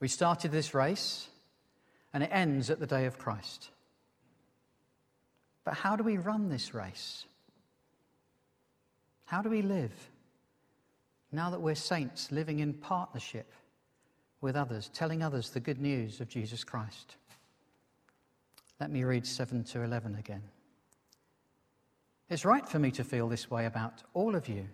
We 0.00 0.08
started 0.08 0.50
this 0.50 0.74
race, 0.74 1.28
and 2.12 2.22
it 2.22 2.30
ends 2.32 2.70
at 2.70 2.80
the 2.80 2.86
day 2.86 3.06
of 3.06 3.18
Christ. 3.18 3.70
But 5.64 5.74
how 5.74 5.96
do 5.96 6.02
we 6.02 6.16
run 6.16 6.48
this 6.48 6.74
race? 6.74 7.24
How 9.24 9.42
do 9.42 9.48
we 9.48 9.62
live 9.62 9.92
now 11.30 11.50
that 11.50 11.60
we're 11.60 11.74
saints 11.74 12.30
living 12.30 12.58
in 12.58 12.74
partnership 12.74 13.50
with 14.40 14.56
others, 14.56 14.90
telling 14.92 15.22
others 15.22 15.50
the 15.50 15.60
good 15.60 15.80
news 15.80 16.20
of 16.20 16.28
Jesus 16.28 16.64
Christ? 16.64 17.16
Let 18.80 18.90
me 18.90 19.04
read 19.04 19.26
7 19.26 19.64
to 19.64 19.82
11 19.82 20.16
again. 20.16 20.42
It's 22.28 22.44
right 22.44 22.68
for 22.68 22.78
me 22.78 22.90
to 22.92 23.04
feel 23.04 23.28
this 23.28 23.50
way 23.50 23.66
about 23.66 24.02
all 24.14 24.34
of 24.34 24.48
you, 24.48 24.66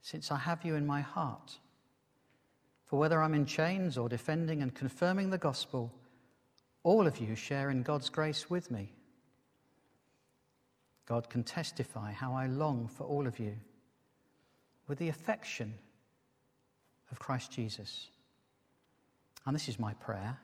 since 0.00 0.32
I 0.32 0.36
have 0.36 0.64
you 0.64 0.74
in 0.74 0.86
my 0.86 1.00
heart. 1.00 1.58
For 2.86 2.98
whether 2.98 3.22
I'm 3.22 3.34
in 3.34 3.46
chains 3.46 3.96
or 3.96 4.08
defending 4.08 4.60
and 4.60 4.74
confirming 4.74 5.30
the 5.30 5.38
gospel, 5.38 5.92
all 6.82 7.06
of 7.06 7.18
you 7.18 7.34
share 7.34 7.70
in 7.70 7.82
God's 7.82 8.08
grace 8.08 8.50
with 8.50 8.70
me. 8.70 8.92
God 11.06 11.28
can 11.28 11.42
testify 11.42 12.12
how 12.12 12.34
I 12.34 12.46
long 12.46 12.88
for 12.88 13.04
all 13.04 13.26
of 13.26 13.38
you 13.38 13.54
with 14.86 14.98
the 14.98 15.08
affection 15.08 15.74
of 17.10 17.18
Christ 17.18 17.52
Jesus. 17.52 18.08
And 19.46 19.54
this 19.54 19.68
is 19.68 19.78
my 19.78 19.92
prayer 19.94 20.38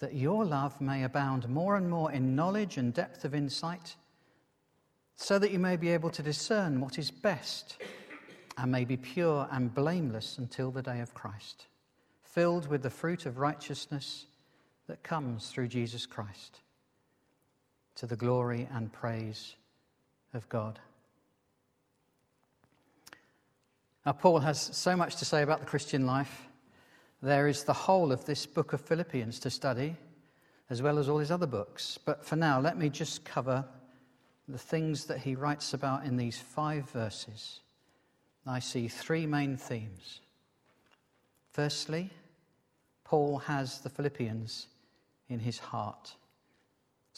that 0.00 0.14
your 0.14 0.46
love 0.46 0.80
may 0.80 1.04
abound 1.04 1.48
more 1.48 1.76
and 1.76 1.88
more 1.88 2.10
in 2.10 2.34
knowledge 2.34 2.78
and 2.78 2.94
depth 2.94 3.24
of 3.26 3.34
insight, 3.34 3.96
so 5.16 5.38
that 5.38 5.50
you 5.50 5.58
may 5.58 5.76
be 5.76 5.90
able 5.90 6.08
to 6.08 6.22
discern 6.22 6.80
what 6.80 6.98
is 6.98 7.10
best 7.10 7.76
and 8.56 8.72
may 8.72 8.86
be 8.86 8.96
pure 8.96 9.46
and 9.52 9.74
blameless 9.74 10.38
until 10.38 10.70
the 10.70 10.80
day 10.80 11.00
of 11.00 11.12
Christ, 11.12 11.66
filled 12.24 12.66
with 12.66 12.82
the 12.82 12.88
fruit 12.88 13.26
of 13.26 13.36
righteousness 13.36 14.24
that 14.86 15.02
comes 15.02 15.50
through 15.50 15.68
Jesus 15.68 16.06
Christ 16.06 16.60
to 17.96 18.06
the 18.06 18.16
glory 18.16 18.68
and 18.72 18.92
praise 18.92 19.56
of 20.34 20.48
God. 20.48 20.78
Now, 24.06 24.12
Paul 24.12 24.38
has 24.38 24.60
so 24.60 24.96
much 24.96 25.16
to 25.16 25.24
say 25.24 25.42
about 25.42 25.60
the 25.60 25.66
Christian 25.66 26.06
life. 26.06 26.48
There 27.22 27.48
is 27.48 27.64
the 27.64 27.72
whole 27.72 28.12
of 28.12 28.24
this 28.24 28.46
book 28.46 28.72
of 28.72 28.80
Philippians 28.80 29.38
to 29.40 29.50
study, 29.50 29.96
as 30.70 30.80
well 30.80 30.98
as 30.98 31.08
all 31.08 31.18
his 31.18 31.30
other 31.30 31.46
books. 31.46 31.98
But 32.04 32.24
for 32.24 32.36
now, 32.36 32.60
let 32.60 32.78
me 32.78 32.88
just 32.88 33.24
cover 33.24 33.64
the 34.48 34.58
things 34.58 35.04
that 35.04 35.18
he 35.18 35.34
writes 35.34 35.74
about 35.74 36.04
in 36.04 36.16
these 36.16 36.38
five 36.38 36.88
verses. 36.90 37.60
I 38.46 38.58
see 38.58 38.88
three 38.88 39.26
main 39.26 39.56
themes. 39.56 40.20
Firstly, 41.52 42.10
Paul 43.04 43.38
has 43.38 43.80
the 43.80 43.90
Philippians 43.90 44.66
in 45.28 45.40
his 45.40 45.58
heart. 45.58 46.14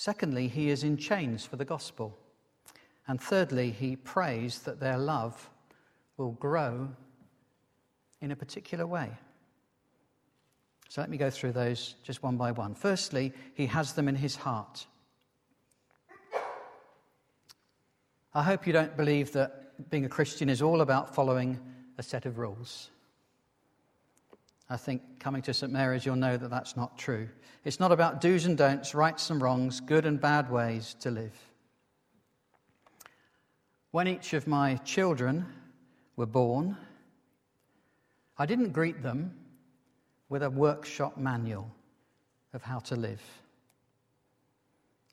Secondly, 0.03 0.49
he 0.49 0.69
is 0.69 0.83
in 0.83 0.97
chains 0.97 1.47
for 1.47 1.55
the 1.55 1.65
gospel. 1.65 2.19
And 3.07 3.21
thirdly, 3.21 3.71
he 3.71 3.95
prays 3.95 4.59
that 4.63 4.81
their 4.81 4.99
love 4.99 5.49
will 6.17 6.33
grow 6.33 6.89
in 8.21 8.33
a 8.33 8.35
particular 8.35 8.85
way. 8.85 9.13
So 10.89 11.03
let 11.03 11.09
me 11.09 11.17
go 11.17 11.31
through 11.31 11.53
those 11.53 11.95
just 12.03 12.21
one 12.21 12.37
by 12.37 12.51
one. 12.51 12.75
Firstly, 12.75 13.33
he 13.55 13.67
has 13.67 13.93
them 13.93 14.09
in 14.09 14.17
his 14.17 14.35
heart. 14.35 14.89
I 18.35 18.43
hope 18.43 18.67
you 18.67 18.73
don't 18.73 18.97
believe 18.97 19.31
that 19.35 19.89
being 19.89 20.05
a 20.05 20.09
Christian 20.09 20.49
is 20.49 20.63
all 20.63 20.81
about 20.81 21.15
following 21.15 21.61
a 21.97 22.03
set 22.03 22.27
of 22.27 22.39
rules. 22.39 22.91
I 24.73 24.79
think 24.79 25.03
coming 25.21 25.43
to 25.43 25.53
St. 25.53 25.71
Mary's, 25.71 26.07
you'll 26.07 26.17
know 26.17 26.39
that 26.39 26.49
that's 26.49 26.79
not 26.79 26.97
true. 26.97 27.29
It's 27.63 27.79
not 27.79 27.93
about 27.93 28.23
do's 28.23 28.47
and 28.47 28.57
don'ts, 28.57 28.95
rights 28.95 29.29
and 29.29 29.39
wrongs, 29.39 29.81
good 29.81 30.07
and 30.07 30.19
bad 30.19 30.51
ways 30.51 30.97
to 31.01 31.11
live. 31.11 31.39
When 33.91 34.09
each 34.09 34.33
of 34.33 34.47
my 34.47 34.77
children 34.77 35.45
were 36.17 36.25
born, 36.25 36.79
I 38.39 38.47
didn't 38.47 38.73
greet 38.73 39.03
them 39.03 39.37
with 40.31 40.43
a 40.43 40.49
workshop 40.49 41.19
manual 41.19 41.71
of 42.55 42.63
how 42.63 42.79
to 42.79 42.97
live. 42.97 43.21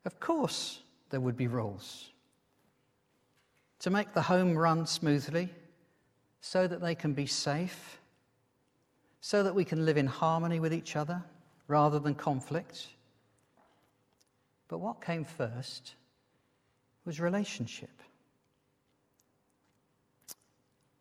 Of 0.06 0.22
course, 0.22 0.80
there 1.10 1.20
would 1.20 1.36
be 1.36 1.48
rules 1.48 2.12
to 3.80 3.90
make 3.90 4.14
the 4.14 4.22
home 4.22 4.58
run 4.58 4.86
smoothly 4.86 5.50
so 6.40 6.66
that 6.66 6.80
they 6.80 6.96
can 6.96 7.12
be 7.12 7.26
safe 7.26 7.99
so 9.22 9.44
that 9.44 9.56
we 9.56 9.66
can 9.66 9.86
live 9.86 9.98
in 9.98 10.08
harmony 10.08 10.60
with 10.60 10.74
each 10.74 10.96
other 10.96 11.24
rather 11.68 12.00
than 12.00 12.16
conflict. 12.16 12.88
But 14.68 14.80
what 14.80 15.04
came 15.04 15.26
first 15.26 15.96
was 17.06 17.20
relationship. 17.20 17.90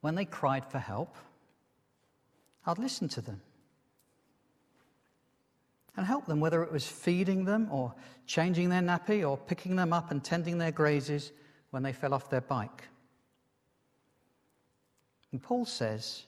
When 0.01 0.15
they 0.15 0.25
cried 0.25 0.65
for 0.65 0.79
help, 0.79 1.17
I'd 2.67 2.79
listen 2.79 3.09
to 3.11 3.21
them 3.21 3.41
and 5.97 6.07
help 6.07 6.27
them, 6.27 6.39
whether 6.39 6.63
it 6.63 6.71
was 6.71 6.87
feeding 6.87 7.45
them 7.45 7.69
or 7.73 7.93
changing 8.27 8.69
their 8.69 8.81
nappy 8.81 9.29
or 9.29 9.37
picking 9.37 9.75
them 9.75 9.93
up 9.93 10.11
and 10.11 10.23
tending 10.23 10.59
their 10.59 10.71
grazes 10.71 11.33
when 11.71 11.83
they 11.83 11.93
fell 11.93 12.15
off 12.15 12.31
their 12.31 12.41
bike. 12.41 12.85
And 15.33 15.43
Paul 15.43 15.67
says, 15.67 16.23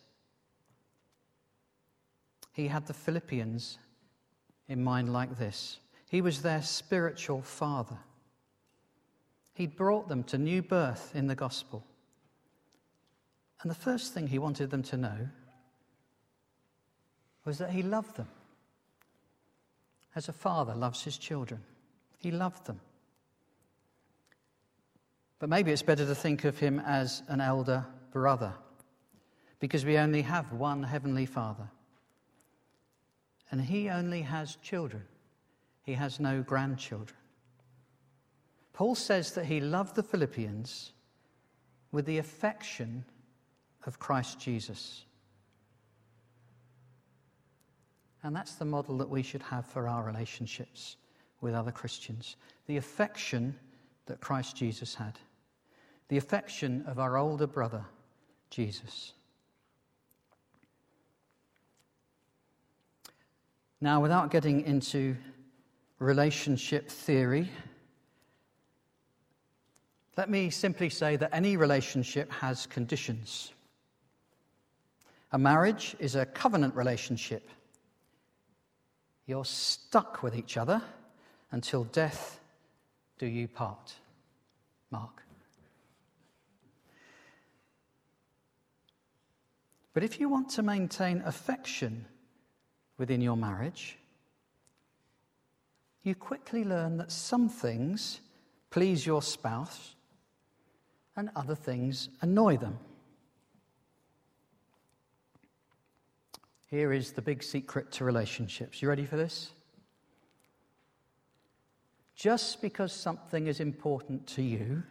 he 2.53 2.69
had 2.69 2.87
the 2.87 2.95
Philippians 2.95 3.79
in 4.69 4.83
mind 4.83 5.13
like 5.13 5.39
this 5.39 5.79
He 6.09 6.21
was 6.21 6.43
their 6.43 6.63
spiritual 6.63 7.43
father. 7.43 7.99
He 9.55 9.67
brought 9.67 10.09
them 10.09 10.25
to 10.25 10.39
new 10.39 10.63
birth 10.63 11.13
in 11.15 11.27
the 11.27 11.35
gospel. 11.35 11.85
And 13.63 13.71
the 13.71 13.75
first 13.75 14.15
thing 14.15 14.27
he 14.27 14.39
wanted 14.39 14.71
them 14.71 14.83
to 14.85 14.97
know 14.97 15.29
was 17.45 17.59
that 17.59 17.71
he 17.71 17.83
loved 17.83 18.17
them. 18.17 18.29
As 20.15 20.29
a 20.29 20.33
father 20.33 20.75
loves 20.75 21.03
his 21.03 21.19
children, 21.19 21.61
he 22.19 22.31
loved 22.31 22.67
them. 22.67 22.81
But 25.39 25.51
maybe 25.51 25.73
it's 25.73 25.83
better 25.83 26.07
to 26.07 26.15
think 26.15 26.45
of 26.45 26.59
him 26.59 26.81
as 26.81 27.23
an 27.29 27.41
elder 27.41 27.85
brother, 28.13 28.55
because 29.59 29.85
we 29.85 29.99
only 29.99 30.23
have 30.23 30.53
one 30.53 30.83
heavenly 30.83 31.27
father 31.27 31.71
and 33.51 33.61
he 33.61 33.89
only 33.89 34.23
has 34.23 34.57
children, 34.57 35.03
he 35.83 35.95
has 35.95 36.21
no 36.21 36.43
grandchildren. 36.43 37.17
Paul 38.73 38.95
says 38.95 39.33
that 39.33 39.47
he 39.47 39.61
loved 39.61 39.97
the 39.97 40.03
Philippians 40.03 40.93
with 41.93 42.07
the 42.07 42.19
affection 42.19 43.05
of 43.87 43.99
Christ 43.99 44.39
Jesus. 44.41 45.05
And 48.23 48.37
that's 48.37 48.55
the 48.55 48.65
model 48.65 48.99
that 48.99 49.09
we 49.09 49.23
should 49.23 49.43
have 49.43 49.67
for 49.67 49.89
our 49.89 50.05
relationships 50.05 50.97
with 51.41 51.55
other 51.55 51.73
Christians. 51.73 52.37
The 52.67 52.77
affection 52.77 53.55
that 54.07 54.21
Christ 54.21 54.57
Jesus 54.57 54.95
had, 54.95 55.19
the 56.09 56.19
affection 56.19 56.85
of 56.87 56.99
our 56.99 57.17
older 57.17 57.47
brother, 57.47 57.85
Jesus. 58.51 59.15
Now, 63.81 64.01
without 64.01 64.31
getting 64.31 64.63
into 64.67 65.17
relationship 65.99 66.89
theory, 66.91 67.51
let 70.17 70.29
me 70.29 70.51
simply 70.51 70.91
say 70.91 71.17
that 71.17 71.35
any 71.35 71.57
relationship 71.57 72.31
has 72.31 72.67
conditions. 72.67 73.53
A 75.33 75.39
marriage 75.39 75.97
is 75.99 76.15
a 76.15 76.27
covenant 76.27 76.75
relationship. 76.75 77.49
You're 79.27 79.47
stuck 79.47 80.23
with 80.23 80.37
each 80.37 80.59
other 80.59 80.83
until 81.53 81.85
death 81.85 82.41
do 83.19 83.27
you 83.27 83.49
part. 83.49 83.95
Mark. 84.91 85.23
But 89.95 90.03
if 90.03 90.21
you 90.21 90.29
want 90.29 90.51
to 90.51 90.63
maintain 90.63 91.23
affection 91.25 92.05
within 93.01 93.23
your 93.23 93.37
marriage, 93.37 93.99
you 96.03 96.15
quickly 96.15 96.65
learn 96.65 96.99
that 96.99 97.11
some 97.11 97.49
things 97.49 98.21
please 98.69 99.05
your 99.05 99.23
spouse 99.23 99.95
and 101.17 101.31
other 101.35 101.55
things 101.55 102.11
annoy 102.21 102.57
them. 102.59 102.79
Here 106.69 106.93
is 106.93 107.13
the 107.13 107.23
big 107.23 107.43
secret 107.43 107.91
to 107.93 108.05
relationships. 108.05 108.81
You 108.81 108.89
ready 108.89 109.07
for 109.07 109.17
this? 109.17 109.51
Just 112.15 112.61
because 112.61 112.93
something 112.93 113.47
is 113.47 113.61
important 113.61 114.27
to 114.29 114.43
you, 114.43 114.83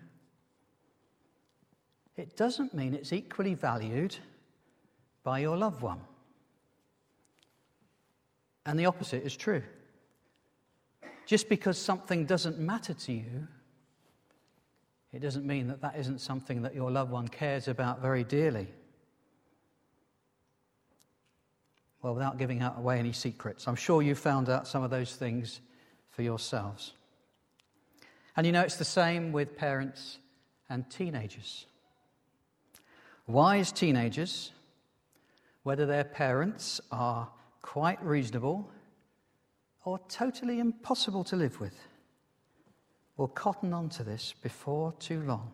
it 2.17 2.35
doesn't 2.35 2.73
mean 2.73 2.95
it's 2.95 3.13
equally 3.13 3.53
valued 3.53 4.17
by 5.23 5.39
your 5.39 5.55
loved 5.55 5.81
one. 5.81 6.01
And 8.69 8.77
the 8.77 8.85
opposite 8.85 9.25
is 9.25 9.35
true. 9.35 9.63
Just 11.25 11.49
because 11.49 11.75
something 11.75 12.25
doesn't 12.25 12.59
matter 12.59 12.93
to 12.93 13.11
you, 13.11 13.47
it 15.11 15.21
doesn't 15.21 15.43
mean 15.43 15.65
that 15.69 15.81
that 15.81 15.97
isn't 15.97 16.21
something 16.21 16.61
that 16.61 16.75
your 16.75 16.91
loved 16.91 17.09
one 17.09 17.27
cares 17.27 17.67
about 17.67 17.99
very 17.99 18.23
dearly. 18.23 18.67
Well, 22.03 22.13
without 22.13 22.37
giving 22.37 22.61
out 22.61 22.77
away 22.77 22.99
any 22.99 23.11
secrets, 23.11 23.67
I'm 23.67 23.75
sure 23.75 24.03
you 24.03 24.13
found 24.13 24.49
out 24.49 24.67
some 24.67 24.83
of 24.83 24.91
those 24.91 25.15
things 25.15 25.61
for 26.11 26.21
yourselves. 26.21 26.93
And 28.37 28.45
you 28.45 28.53
know, 28.53 28.61
it's 28.61 28.77
the 28.77 28.85
same 28.85 29.31
with 29.31 29.57
parents 29.57 30.19
and 30.69 30.87
teenagers. 30.91 31.65
Wise 33.25 33.71
teenagers, 33.71 34.51
whether 35.63 35.87
their 35.87 36.03
parents 36.03 36.79
are 36.91 37.29
quite 37.61 38.03
reasonable 38.03 38.69
or 39.85 39.99
totally 40.09 40.59
impossible 40.59 41.23
to 41.25 41.35
live 41.35 41.59
with, 41.59 41.75
will 43.17 43.27
cotton 43.27 43.73
on 43.73 43.89
to 43.89 44.03
this 44.03 44.33
before 44.41 44.93
too 44.99 45.21
long, 45.21 45.53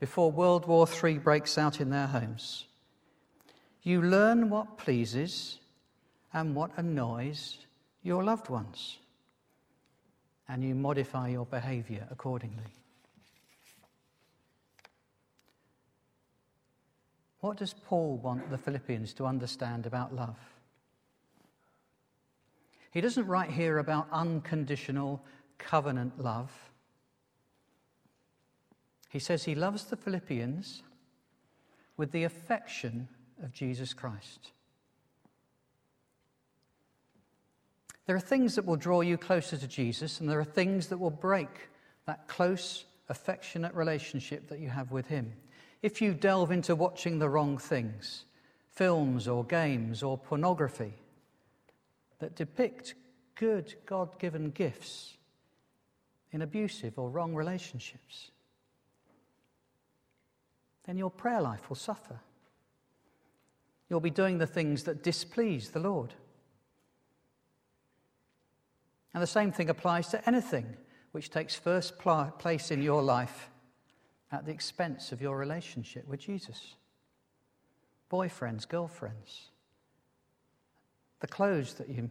before 0.00 0.30
World 0.30 0.66
War 0.66 0.86
III 0.86 1.18
breaks 1.18 1.58
out 1.58 1.80
in 1.80 1.90
their 1.90 2.06
homes. 2.06 2.66
You 3.82 4.02
learn 4.02 4.50
what 4.50 4.78
pleases 4.78 5.58
and 6.32 6.54
what 6.54 6.70
annoys 6.76 7.58
your 8.02 8.22
loved 8.24 8.48
ones, 8.48 8.98
and 10.48 10.62
you 10.64 10.74
modify 10.74 11.28
your 11.28 11.46
behavior 11.46 12.06
accordingly. 12.10 12.72
What 17.40 17.56
does 17.56 17.72
Paul 17.72 18.16
want 18.16 18.50
the 18.50 18.58
Philippians 18.58 19.12
to 19.14 19.26
understand 19.26 19.86
about 19.86 20.14
love? 20.14 20.36
He 22.98 23.02
doesn't 23.02 23.28
write 23.28 23.52
here 23.52 23.78
about 23.78 24.08
unconditional 24.10 25.22
covenant 25.56 26.20
love. 26.20 26.50
He 29.08 29.20
says 29.20 29.44
he 29.44 29.54
loves 29.54 29.84
the 29.84 29.94
Philippians 29.96 30.82
with 31.96 32.10
the 32.10 32.24
affection 32.24 33.06
of 33.40 33.52
Jesus 33.52 33.94
Christ. 33.94 34.50
There 38.06 38.16
are 38.16 38.18
things 38.20 38.56
that 38.56 38.66
will 38.66 38.74
draw 38.74 39.02
you 39.02 39.16
closer 39.16 39.56
to 39.56 39.68
Jesus, 39.68 40.18
and 40.18 40.28
there 40.28 40.40
are 40.40 40.44
things 40.44 40.88
that 40.88 40.98
will 40.98 41.08
break 41.08 41.68
that 42.06 42.26
close, 42.26 42.84
affectionate 43.08 43.74
relationship 43.74 44.48
that 44.48 44.58
you 44.58 44.70
have 44.70 44.90
with 44.90 45.06
Him. 45.06 45.34
If 45.82 46.02
you 46.02 46.14
delve 46.14 46.50
into 46.50 46.74
watching 46.74 47.20
the 47.20 47.28
wrong 47.28 47.58
things, 47.58 48.24
films 48.72 49.28
or 49.28 49.44
games 49.44 50.02
or 50.02 50.18
pornography, 50.18 50.94
that 52.18 52.36
depict 52.36 52.94
good 53.34 53.74
God 53.86 54.18
given 54.18 54.50
gifts 54.50 55.16
in 56.32 56.42
abusive 56.42 56.98
or 56.98 57.10
wrong 57.10 57.34
relationships, 57.34 58.30
then 60.84 60.96
your 60.96 61.10
prayer 61.10 61.40
life 61.40 61.68
will 61.68 61.76
suffer. 61.76 62.20
You'll 63.88 64.00
be 64.00 64.10
doing 64.10 64.38
the 64.38 64.46
things 64.46 64.84
that 64.84 65.02
displease 65.02 65.70
the 65.70 65.80
Lord. 65.80 66.14
And 69.14 69.22
the 69.22 69.26
same 69.26 69.52
thing 69.52 69.70
applies 69.70 70.08
to 70.08 70.28
anything 70.28 70.76
which 71.12 71.30
takes 71.30 71.54
first 71.54 71.98
place 71.98 72.70
in 72.70 72.82
your 72.82 73.02
life 73.02 73.50
at 74.30 74.44
the 74.44 74.52
expense 74.52 75.10
of 75.12 75.22
your 75.22 75.38
relationship 75.38 76.06
with 76.06 76.20
Jesus. 76.20 76.74
Boyfriends, 78.10 78.68
girlfriends, 78.68 79.50
the 81.20 81.26
clothes 81.26 81.74
that 81.74 81.88
you, 81.88 82.10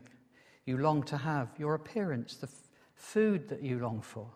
you 0.65 0.78
long 0.78 1.04
to 1.04 1.17
have, 1.17 1.50
your 1.58 1.76
appearance, 1.76 2.36
the 2.36 2.48
f- 2.48 2.70
food 2.96 3.48
that 3.50 3.62
you 3.62 3.80
long 3.80 4.02
for, 4.02 4.28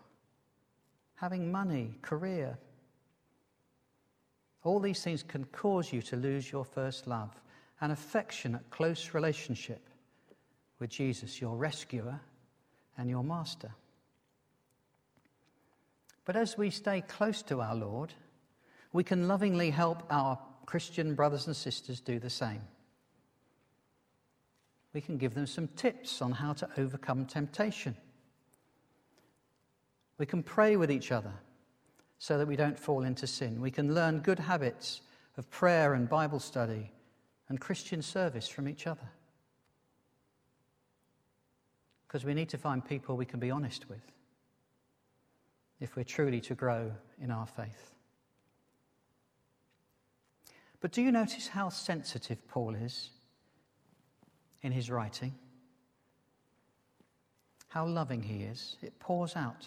having 1.16 1.52
money, 1.52 1.94
career. 2.02 2.58
All 4.64 4.80
these 4.80 5.02
things 5.02 5.22
can 5.22 5.44
cause 5.46 5.92
you 5.92 6.02
to 6.02 6.16
lose 6.16 6.50
your 6.50 6.64
first 6.64 7.06
love, 7.06 7.30
an 7.80 7.90
affectionate, 7.90 8.62
close 8.70 9.12
relationship 9.12 9.88
with 10.78 10.90
Jesus, 10.90 11.40
your 11.40 11.56
rescuer 11.56 12.20
and 12.96 13.10
your 13.10 13.24
master. 13.24 13.72
But 16.24 16.36
as 16.36 16.56
we 16.56 16.70
stay 16.70 17.02
close 17.02 17.42
to 17.42 17.60
our 17.60 17.74
Lord, 17.74 18.14
we 18.92 19.02
can 19.02 19.26
lovingly 19.26 19.70
help 19.70 20.02
our 20.10 20.38
Christian 20.66 21.14
brothers 21.14 21.46
and 21.46 21.56
sisters 21.56 22.00
do 22.00 22.18
the 22.18 22.30
same 22.30 22.62
we 24.92 25.00
can 25.00 25.16
give 25.16 25.34
them 25.34 25.46
some 25.46 25.68
tips 25.68 26.20
on 26.20 26.32
how 26.32 26.52
to 26.52 26.68
overcome 26.76 27.24
temptation. 27.24 27.96
We 30.18 30.26
can 30.26 30.42
pray 30.42 30.76
with 30.76 30.90
each 30.90 31.10
other 31.10 31.32
so 32.18 32.38
that 32.38 32.46
we 32.46 32.56
don't 32.56 32.78
fall 32.78 33.02
into 33.02 33.26
sin. 33.26 33.60
We 33.60 33.70
can 33.70 33.94
learn 33.94 34.20
good 34.20 34.38
habits 34.38 35.00
of 35.36 35.50
prayer 35.50 35.94
and 35.94 36.08
Bible 36.08 36.40
study 36.40 36.92
and 37.48 37.60
Christian 37.60 38.02
service 38.02 38.46
from 38.48 38.68
each 38.68 38.86
other. 38.86 39.10
Because 42.06 42.24
we 42.24 42.34
need 42.34 42.50
to 42.50 42.58
find 42.58 42.84
people 42.84 43.16
we 43.16 43.24
can 43.24 43.40
be 43.40 43.50
honest 43.50 43.88
with 43.88 44.12
if 45.80 45.96
we're 45.96 46.04
truly 46.04 46.40
to 46.42 46.54
grow 46.54 46.92
in 47.20 47.30
our 47.30 47.46
faith. 47.46 47.94
But 50.80 50.92
do 50.92 51.00
you 51.00 51.10
notice 51.10 51.48
how 51.48 51.70
sensitive 51.70 52.46
Paul 52.46 52.74
is 52.74 53.10
in 54.62 54.72
his 54.72 54.90
writing. 54.90 55.34
How 57.68 57.86
loving 57.86 58.22
he 58.22 58.42
is. 58.42 58.76
It 58.82 58.98
pours 58.98 59.34
out 59.36 59.66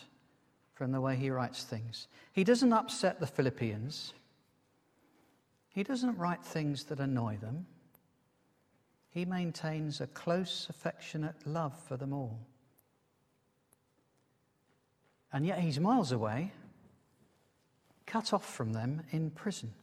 from 0.73 0.91
the 0.91 1.01
way 1.01 1.15
he 1.15 1.29
writes 1.29 1.63
things. 1.63 2.08
He 2.34 2.43
doesn't 2.43 2.73
upset 2.73 3.19
the 3.19 3.27
Philippians, 3.27 4.13
he 5.69 5.84
doesn't 5.84 6.17
write 6.17 6.43
things 6.43 6.86
that 6.86 6.99
annoy 6.99 7.38
them. 7.38 7.65
He 9.10 9.25
maintains 9.25 10.01
a 10.01 10.08
close, 10.08 10.67
affectionate 10.69 11.36
love 11.45 11.77
for 11.88 11.95
them 11.97 12.13
all. 12.13 12.39
And 15.31 15.45
yet 15.45 15.60
he's 15.60 15.79
miles 15.79 16.12
away, 16.12 16.51
cut 18.05 18.34
off 18.34 18.45
from 18.45 18.73
them 18.73 19.03
in 19.12 19.31
prison. 19.31 19.73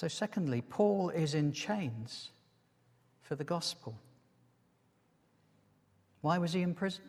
So, 0.00 0.08
secondly, 0.08 0.62
Paul 0.62 1.10
is 1.10 1.34
in 1.34 1.52
chains 1.52 2.30
for 3.20 3.34
the 3.34 3.44
gospel. 3.44 3.94
Why 6.22 6.38
was 6.38 6.54
he 6.54 6.62
in 6.62 6.72
prison? 6.72 7.04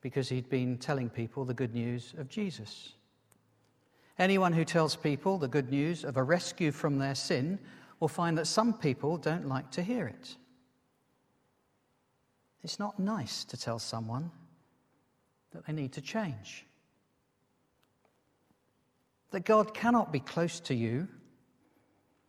Because 0.00 0.28
he'd 0.28 0.50
been 0.50 0.76
telling 0.76 1.08
people 1.08 1.44
the 1.44 1.54
good 1.54 1.72
news 1.72 2.14
of 2.18 2.28
Jesus. 2.28 2.94
Anyone 4.18 4.52
who 4.52 4.64
tells 4.64 4.96
people 4.96 5.38
the 5.38 5.46
good 5.46 5.70
news 5.70 6.02
of 6.02 6.16
a 6.16 6.22
rescue 6.24 6.72
from 6.72 6.98
their 6.98 7.14
sin 7.14 7.60
will 8.00 8.08
find 8.08 8.36
that 8.36 8.48
some 8.48 8.74
people 8.74 9.16
don't 9.16 9.46
like 9.46 9.70
to 9.70 9.84
hear 9.84 10.08
it. 10.08 10.34
It's 12.64 12.80
not 12.80 12.98
nice 12.98 13.44
to 13.44 13.56
tell 13.56 13.78
someone 13.78 14.32
that 15.52 15.64
they 15.64 15.74
need 15.74 15.92
to 15.92 16.00
change. 16.00 16.66
That 19.34 19.44
God 19.44 19.74
cannot 19.74 20.12
be 20.12 20.20
close 20.20 20.60
to 20.60 20.76
you 20.76 21.08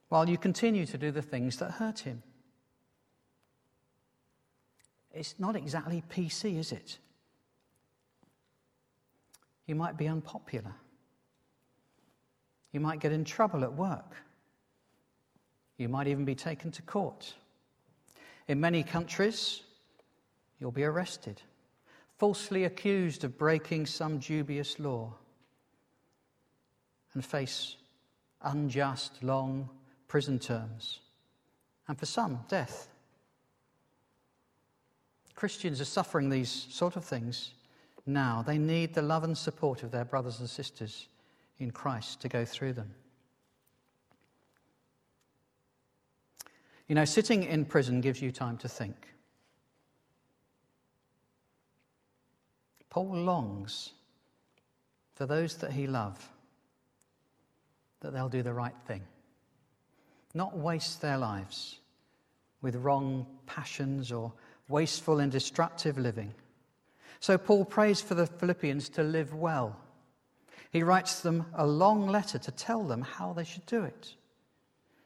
while 0.10 0.28
you 0.28 0.39
continue 0.39 0.88
to 0.88 0.98
do 0.98 1.12
the 1.12 1.22
things 1.22 1.58
that 1.58 1.70
hurt 1.70 2.00
Him. 2.00 2.24
It's 5.13 5.36
not 5.38 5.56
exactly 5.56 6.04
PC, 6.10 6.58
is 6.58 6.72
it? 6.72 6.98
You 9.68 9.76
might 9.76 9.98
be 9.98 10.08
unpopular. 10.08 10.74
You 12.72 12.80
might 12.80 13.02
get 13.02 13.12
in 13.12 13.24
trouble 13.24 13.63
at 13.63 13.74
work. 13.74 14.15
You 15.78 15.89
might 15.89 16.08
even 16.08 16.26
be 16.26 16.34
taken 16.34 16.72
to 16.72 16.82
court. 16.82 17.36
In 18.48 18.60
many 18.60 18.82
countries, 18.82 19.62
you'll 20.60 20.72
be 20.72 20.86
arrested, 20.86 21.39
falsely 22.18 22.63
accused 22.63 23.24
of 23.24 23.38
breaking 23.38 23.86
some 23.86 24.18
dubious 24.18 24.80
law, 24.80 25.13
and 27.15 27.25
face 27.25 27.78
unjust, 28.43 29.23
long 29.23 29.69
prison 30.08 30.38
terms, 30.39 30.99
and 31.88 31.97
for 31.97 32.06
some, 32.06 32.39
death. 32.47 32.88
Christians 35.36 35.82
are 35.82 35.86
suffering 35.86 36.30
these 36.30 36.67
sort 36.69 36.95
of 36.95 37.04
things 37.04 37.51
now. 38.06 38.43
They 38.45 38.58
need 38.58 38.93
the 38.93 39.01
love 39.01 39.23
and 39.23 39.38
support 39.38 39.84
of 39.84 39.91
their 39.91 40.06
brothers 40.06 40.39
and 40.39 40.49
sisters 40.49 41.08
in 41.60 41.71
Christ 41.71 42.21
to 42.21 42.30
go 42.30 42.45
through 42.45 42.73
them. 42.73 42.93
You 46.88 46.95
know, 46.95 47.06
sitting 47.06 47.43
in 47.43 47.65
prison 47.65 47.99
gives 47.99 48.21
you 48.21 48.32
time 48.32 48.58
to 48.58 48.69
think. 48.69 48.95
Paul 52.89 53.17
longs 53.17 53.91
for 55.15 55.25
those 55.25 55.58
that 55.58 55.73
he 55.73 55.88
loves 55.88 56.25
that 58.06 58.13
they'll 58.13 58.30
do 58.30 58.44
the 58.44 58.54
right 58.54 58.76
thing, 58.88 59.02
not 60.34 60.58
waste 60.58 61.02
their 61.02 61.18
lives 61.18 61.80
with 62.62 62.76
wrong 62.76 63.26
passions 63.46 64.12
or 64.12 64.32
wasteful 64.70 65.20
and 65.20 65.32
destructive 65.32 65.98
living. 65.98 66.34
So 67.20 67.38
Paul 67.38 67.65
prays 67.65 68.02
for 68.02 68.15
the 68.15 68.28
Philippians 68.28 68.89
to 68.89 69.04
live 69.04 69.34
well 69.34 69.78
he 70.76 70.84
writes 70.84 71.22
them 71.22 71.46
a 71.54 71.65
long 71.65 72.06
letter 72.06 72.38
to 72.38 72.52
tell 72.52 72.84
them 72.84 73.02
how 73.02 73.32
they 73.32 73.46
should 73.46 73.65
do 73.65 73.84
it, 73.84 74.13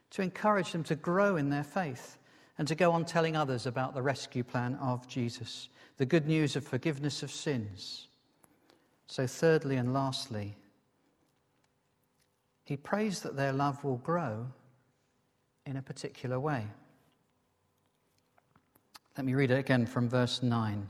to 0.10 0.24
encourage 0.24 0.72
them 0.72 0.84
to 0.86 0.96
grow 0.96 1.36
in 1.36 1.52
their 1.52 1.64
faith, 1.64 2.18
and 2.58 2.68
to 2.68 2.74
go 2.74 2.92
on 2.92 3.06
telling 3.06 3.36
others 3.36 3.68
about 3.68 3.94
the 3.94 4.02
rescue 4.02 4.44
plan 4.44 4.74
of 4.82 5.08
Jesus, 5.08 5.70
the 5.98 6.08
good 6.08 6.26
news 6.26 6.56
of 6.56 6.66
forgiveness 6.66 7.22
of 7.22 7.30
sins. 7.30 8.08
So, 9.06 9.28
thirdly 9.28 9.76
and 9.76 9.94
lastly, 9.94 10.56
he 12.70 12.78
prays 12.78 13.22
that 13.22 13.36
their 13.36 13.52
love 13.52 13.84
will 13.84 13.98
grow 13.98 14.46
in 15.66 15.76
a 15.76 15.82
particular 15.82 16.40
way. 16.40 16.68
Let 19.18 19.26
me 19.26 19.34
read 19.34 19.50
it 19.50 19.58
again 19.58 19.88
from 19.88 20.08
verse 20.08 20.44
9. 20.44 20.88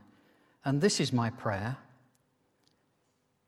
And 0.66 0.82
this 0.82 1.00
is 1.00 1.14
my 1.14 1.30
prayer 1.30 1.78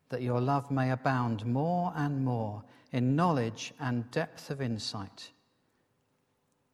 that 0.08 0.22
your 0.22 0.40
love 0.40 0.72
may 0.72 0.92
abound 0.92 1.46
more 1.46 1.92
and 1.94 2.24
more 2.24 2.64
in 2.94 3.18
knowledge 3.18 3.74
and 3.82 4.10
depth 4.12 4.50
of 4.50 4.62
insight, 4.62 5.32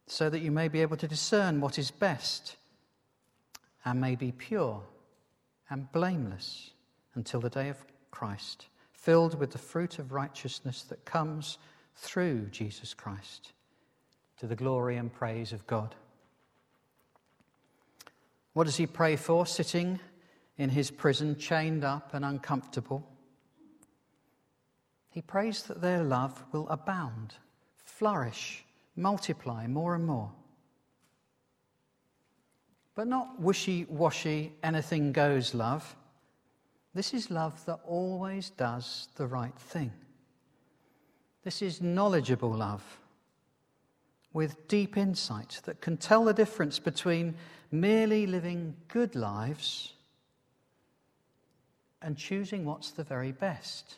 so 0.06 0.30
that 0.30 0.42
you 0.42 0.52
may 0.52 0.68
be 0.68 0.84
able 0.84 0.98
to 0.98 1.08
discern 1.08 1.60
what 1.60 1.80
is 1.80 1.90
best 1.90 2.56
and 3.84 4.00
may 4.00 4.16
be 4.16 4.32
pure 4.32 4.84
and 5.72 5.92
blameless 5.92 6.70
until 7.16 7.40
the 7.40 7.50
day 7.50 7.70
of 7.70 7.84
Christ, 8.12 8.68
filled 9.08 9.40
with 9.40 9.52
the 9.52 9.58
fruit 9.58 10.00
of 10.00 10.12
righteousness 10.12 10.82
that 10.82 11.06
comes 11.06 11.60
through 11.96 12.42
Jesus 12.48 12.94
Christ, 12.94 13.54
to 14.38 14.46
the 14.46 14.54
glory 14.54 14.98
and 14.98 15.14
praise 15.14 15.54
of 15.54 15.66
God. 15.66 15.96
What 18.52 18.66
does 18.66 18.76
he 18.76 18.86
pray 18.86 19.16
for, 19.16 19.46
sitting 19.46 20.02
in 20.58 20.70
his 20.70 20.92
prison, 20.92 21.38
chained 21.38 21.86
up 21.86 22.14
and 22.14 22.26
uncomfortable? 22.26 23.10
He 25.10 25.22
prays 25.22 25.64
that 25.64 25.80
their 25.80 26.04
love 26.04 26.44
will 26.52 26.68
abound, 26.68 27.36
flourish, 27.78 28.66
multiply 28.98 29.68
more 29.68 29.96
and 29.96 30.06
more. 30.06 30.34
But 32.94 33.08
not 33.08 33.40
wishy 33.40 33.86
washy, 33.86 34.52
anything 34.62 35.14
goes 35.14 35.54
love. 35.54 35.96
This 36.98 37.14
is 37.14 37.30
love 37.30 37.64
that 37.66 37.80
always 37.86 38.50
does 38.50 39.10
the 39.18 39.28
right 39.28 39.54
thing. 39.56 39.92
This 41.44 41.62
is 41.62 41.80
knowledgeable 41.80 42.50
love 42.50 42.82
with 44.34 44.68
deep 44.68 44.98
insight 44.98 45.62
that 45.66 45.80
can 45.80 45.98
tell 45.98 46.26
the 46.26 46.34
difference 46.34 46.80
between 46.80 47.36
merely 47.72 48.26
living 48.26 48.76
good 48.88 49.14
lives 49.14 49.94
and 52.02 52.18
choosing 52.18 52.66
what's 52.66 52.90
the 52.90 53.04
very 53.04 53.32
best 53.32 53.98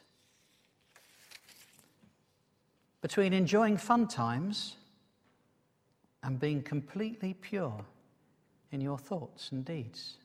between 3.00 3.32
enjoying 3.32 3.78
fun 3.78 4.10
times 4.10 4.76
and 6.22 6.38
being 6.38 6.62
completely 6.62 7.34
pure 7.34 7.86
in 8.74 8.82
your 8.82 8.98
thoughts 8.98 9.54
and 9.54 9.64
deeds. 9.64 10.19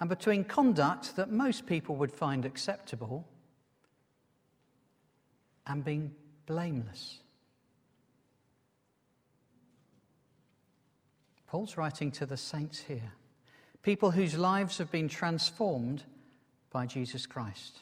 And 0.00 0.08
between 0.08 0.44
conduct 0.44 1.16
that 1.16 1.30
most 1.30 1.66
people 1.66 1.96
would 1.96 2.12
find 2.12 2.44
acceptable 2.44 3.26
and 5.66 5.84
being 5.84 6.12
blameless. 6.46 7.20
Paul's 11.46 11.76
writing 11.76 12.10
to 12.12 12.26
the 12.26 12.36
saints 12.36 12.80
here, 12.80 13.12
people 13.82 14.10
whose 14.10 14.36
lives 14.36 14.78
have 14.78 14.90
been 14.90 15.08
transformed 15.08 16.02
by 16.70 16.86
Jesus 16.86 17.26
Christ. 17.26 17.78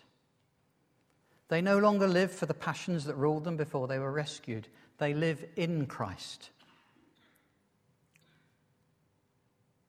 They 1.48 1.62
no 1.62 1.78
longer 1.78 2.06
live 2.06 2.30
for 2.30 2.46
the 2.46 2.54
passions 2.54 3.04
that 3.06 3.16
ruled 3.16 3.44
them 3.44 3.56
before 3.56 3.88
they 3.88 3.98
were 3.98 4.12
rescued. 4.12 4.68
They 4.98 5.14
live 5.14 5.44
in 5.56 5.86
Christ. 5.86 6.50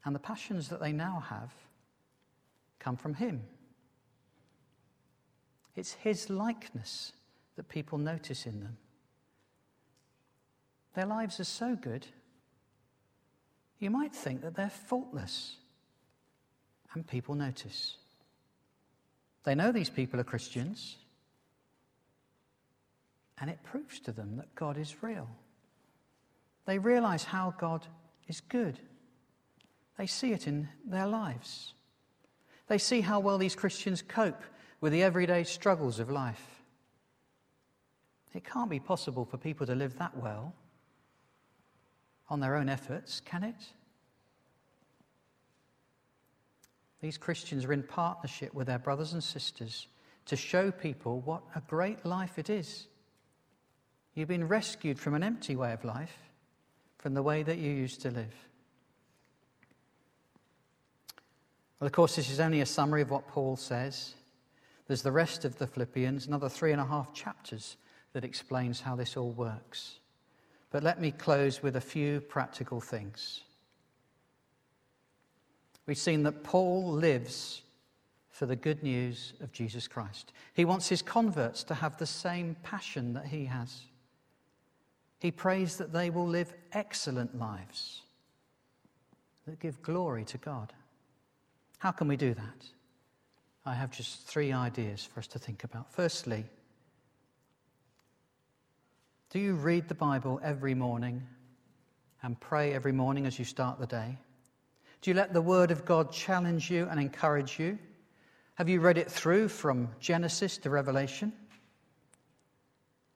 And 0.05 0.15
the 0.15 0.19
passions 0.19 0.69
that 0.69 0.81
they 0.81 0.91
now 0.91 1.23
have 1.29 1.53
come 2.83 2.97
from 2.97 3.13
Him. 3.13 3.43
It's 5.75 5.93
His 5.93 6.29
likeness 6.29 7.13
that 7.55 7.69
people 7.69 7.97
notice 7.97 8.45
in 8.45 8.59
them. 8.59 8.77
Their 10.95 11.05
lives 11.05 11.39
are 11.39 11.45
so 11.45 11.75
good, 11.75 12.05
you 13.79 13.89
might 13.89 14.13
think 14.13 14.41
that 14.41 14.55
they're 14.55 14.69
faultless, 14.69 15.57
and 16.93 17.05
people 17.05 17.35
notice. 17.35 17.97
They 19.43 19.55
know 19.55 19.71
these 19.71 19.89
people 19.89 20.19
are 20.19 20.23
Christians. 20.23 20.97
And 23.39 23.49
it 23.49 23.63
proves 23.63 23.99
to 24.01 24.11
them 24.11 24.37
that 24.37 24.55
God 24.55 24.77
is 24.77 25.03
real. 25.03 25.27
They 26.65 26.79
realize 26.79 27.23
how 27.25 27.53
God 27.57 27.85
is 28.27 28.39
good. 28.39 28.79
They 29.97 30.07
see 30.07 30.31
it 30.31 30.47
in 30.47 30.69
their 30.85 31.07
lives. 31.07 31.73
They 32.67 32.77
see 32.77 33.01
how 33.01 33.19
well 33.19 33.37
these 33.37 33.55
Christians 33.55 34.01
cope 34.01 34.41
with 34.81 34.93
the 34.93 35.03
everyday 35.03 35.43
struggles 35.43 35.99
of 35.99 36.09
life. 36.09 36.63
It 38.33 38.43
can't 38.43 38.69
be 38.69 38.79
possible 38.79 39.25
for 39.25 39.37
people 39.37 39.65
to 39.67 39.75
live 39.75 39.97
that 39.99 40.17
well 40.17 40.55
on 42.29 42.39
their 42.39 42.55
own 42.55 42.69
efforts, 42.69 43.19
can 43.19 43.43
it? 43.43 43.67
These 47.01 47.17
Christians 47.17 47.65
are 47.65 47.73
in 47.73 47.83
partnership 47.83 48.53
with 48.53 48.67
their 48.67 48.79
brothers 48.79 49.13
and 49.13 49.23
sisters 49.23 49.87
to 50.25 50.35
show 50.35 50.71
people 50.71 51.19
what 51.21 51.43
a 51.53 51.61
great 51.61 52.05
life 52.05 52.39
it 52.39 52.49
is 52.49 52.87
You've 54.13 54.27
been 54.27 54.47
rescued 54.47 54.99
from 54.99 55.15
an 55.15 55.23
empty 55.23 55.55
way 55.55 55.73
of 55.73 55.83
life, 55.83 56.15
from 56.99 57.13
the 57.13 57.23
way 57.23 57.43
that 57.43 57.57
you 57.57 57.71
used 57.71 58.01
to 58.01 58.11
live. 58.11 58.33
Well, 61.83 61.87
of 61.87 61.91
course, 61.91 62.15
this 62.15 62.29
is 62.29 62.39
only 62.39 62.61
a 62.61 62.65
summary 62.65 63.01
of 63.01 63.11
what 63.11 63.27
Paul 63.27 63.57
says. 63.57 64.13
There's 64.87 65.01
the 65.01 65.11
rest 65.11 65.43
of 65.43 65.57
the 65.57 65.67
Philippians, 65.67 66.27
another 66.27 66.47
three 66.47 66.71
and 66.71 66.79
a 66.79 66.85
half 66.85 67.13
chapters 67.13 67.75
that 68.13 68.23
explains 68.23 68.79
how 68.79 68.95
this 68.95 69.17
all 69.17 69.31
works. 69.31 69.99
But 70.71 70.81
let 70.81 71.01
me 71.01 71.11
close 71.11 71.61
with 71.61 71.75
a 71.75 71.81
few 71.81 72.21
practical 72.21 72.79
things. 72.79 73.41
We've 75.85 75.97
seen 75.97 76.23
that 76.23 76.45
Paul 76.45 76.89
lives 76.89 77.63
for 78.29 78.45
the 78.45 78.55
good 78.55 78.81
news 78.81 79.33
of 79.41 79.51
Jesus 79.51 79.85
Christ. 79.85 80.31
He 80.53 80.63
wants 80.63 80.87
his 80.87 81.01
converts 81.01 81.65
to 81.65 81.73
have 81.73 81.97
the 81.97 82.05
same 82.05 82.55
passion 82.63 83.11
that 83.11 83.25
he 83.25 83.43
has. 83.43 83.81
He 85.19 85.31
prays 85.31 85.75
that 85.79 85.91
they 85.91 86.09
will 86.09 86.27
live 86.27 86.53
excellent 86.71 87.37
lives 87.37 88.03
that 89.45 89.59
give 89.59 89.81
glory 89.81 90.23
to 90.23 90.37
God. 90.37 90.71
How 91.83 91.91
can 91.91 92.07
we 92.07 92.15
do 92.15 92.33
that? 92.33 92.65
I 93.65 93.73
have 93.73 93.91
just 93.91 94.25
three 94.25 94.53
ideas 94.53 95.03
for 95.03 95.19
us 95.19 95.27
to 95.27 95.37
think 95.37 95.65
about. 95.65 95.91
Firstly, 95.91 96.45
do 99.31 99.39
you 99.39 99.55
read 99.55 99.89
the 99.89 99.93
Bible 99.93 100.39
every 100.41 100.75
morning 100.75 101.21
and 102.21 102.39
pray 102.39 102.73
every 102.73 102.93
morning 102.93 103.25
as 103.25 103.37
you 103.37 103.43
start 103.43 103.81
the 103.81 103.85
day? 103.85 104.17
Do 105.01 105.11
you 105.11 105.13
let 105.13 105.33
the 105.33 105.41
Word 105.41 105.71
of 105.71 105.83
God 105.83 106.13
challenge 106.13 106.71
you 106.71 106.87
and 106.89 107.01
encourage 107.01 107.59
you? 107.59 107.77
Have 108.55 108.69
you 108.69 108.79
read 108.79 108.97
it 108.97 109.11
through 109.11 109.49
from 109.49 109.89
Genesis 109.99 110.57
to 110.59 110.69
Revelation? 110.69 111.33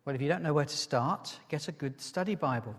Well, 0.04 0.14
if 0.14 0.22
you 0.22 0.28
don't 0.28 0.44
know 0.44 0.54
where 0.54 0.66
to 0.66 0.78
start, 0.78 1.40
get 1.48 1.70
a 1.70 1.72
good 1.72 2.02
study 2.02 2.36
Bible, 2.36 2.76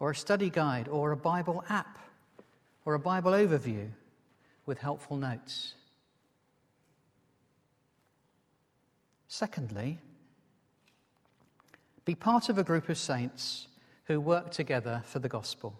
or 0.00 0.10
a 0.10 0.16
study 0.16 0.50
guide, 0.50 0.88
or 0.88 1.12
a 1.12 1.16
Bible 1.16 1.62
app, 1.68 2.00
or 2.84 2.94
a 2.94 2.98
Bible 2.98 3.30
overview 3.30 3.90
with 4.68 4.78
helpful 4.78 5.16
notes. 5.16 5.74
Secondly, 9.26 9.98
be 12.04 12.14
part 12.14 12.48
of 12.50 12.58
a 12.58 12.62
group 12.62 12.88
of 12.88 12.98
saints 12.98 13.66
who 14.04 14.20
work 14.20 14.50
together 14.50 15.02
for 15.06 15.18
the 15.18 15.28
gospel. 15.28 15.74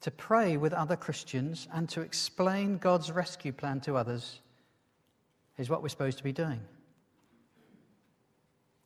To 0.00 0.10
pray 0.10 0.56
with 0.56 0.72
other 0.72 0.96
Christians 0.96 1.68
and 1.72 1.88
to 1.90 2.02
explain 2.02 2.76
God's 2.76 3.10
rescue 3.10 3.52
plan 3.52 3.80
to 3.82 3.96
others 3.96 4.40
is 5.58 5.70
what 5.70 5.80
we're 5.80 5.88
supposed 5.88 6.18
to 6.18 6.24
be 6.24 6.32
doing. 6.32 6.60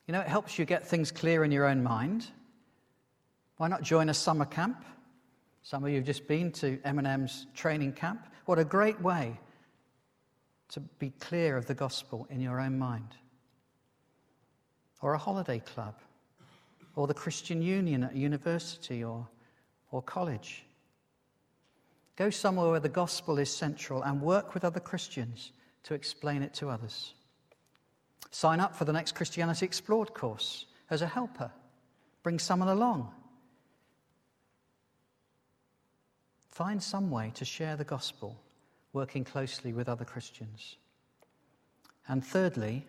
You 0.07 0.13
know, 0.13 0.21
it 0.21 0.29
helps 0.29 0.59
you 0.59 0.65
get 0.65 0.87
things 0.87 1.11
clear 1.11 1.43
in 1.43 1.53
your 1.53 1.67
own 1.67 1.83
mind. 1.83 2.27
Why 3.57 3.69
not 3.69 3.83
join 3.83 4.11
a 4.11 4.15
summer 4.15 4.45
camp? 4.45 4.85
Some 5.69 5.85
of 5.85 5.91
you 5.91 5.97
have 5.97 6.07
just 6.07 6.27
been 6.27 6.51
to 6.53 6.81
M&M's 6.83 7.47
training 7.55 7.93
camp. 7.93 8.27
What 8.47 8.59
a 8.59 8.65
great 8.65 8.99
way 9.03 9.39
to 10.71 10.81
be 10.81 11.11
clear 11.21 11.59
of 11.59 11.67
the 11.67 11.75
gospel 11.75 12.27
in 12.31 12.41
your 12.41 12.59
own 12.59 12.79
mind 12.79 13.15
or 15.03 15.13
a 15.13 15.19
holiday 15.19 15.59
club, 15.59 15.95
or 16.97 17.07
the 17.07 17.13
Christian 17.13 17.61
Union 17.61 18.05
at 18.05 18.17
university 18.17 19.05
or, 19.05 19.29
or 19.91 20.01
college. 20.01 20.65
Go 22.17 22.31
somewhere 22.31 22.71
where 22.71 22.81
the 22.81 22.89
gospel 22.89 23.39
is 23.39 23.55
central 23.55 24.03
and 24.05 24.23
work 24.23 24.55
with 24.55 24.65
other 24.65 24.81
Christians 24.81 25.53
to 25.83 25.93
explain 25.93 26.43
it 26.43 26.55
to 26.55 26.71
others. 26.71 27.13
Sign 28.31 28.61
up 28.61 28.75
for 28.75 28.87
the 28.87 28.93
next 28.95 29.15
Christianity 29.15 29.67
Explored 29.67 30.15
course 30.15 30.65
as 30.89 31.03
a 31.03 31.07
helper. 31.07 31.51
Bring 32.23 32.39
someone 32.39 32.71
along. 32.71 33.13
Find 36.59 36.83
some 36.83 37.09
way 37.09 37.31
to 37.37 37.45
share 37.45 37.77
the 37.77 37.85
gospel, 37.85 38.37
working 38.93 39.23
closely 39.23 39.73
with 39.73 39.89
other 39.89 40.05
Christians. 40.05 40.77
And 42.09 42.25
thirdly, 42.25 42.85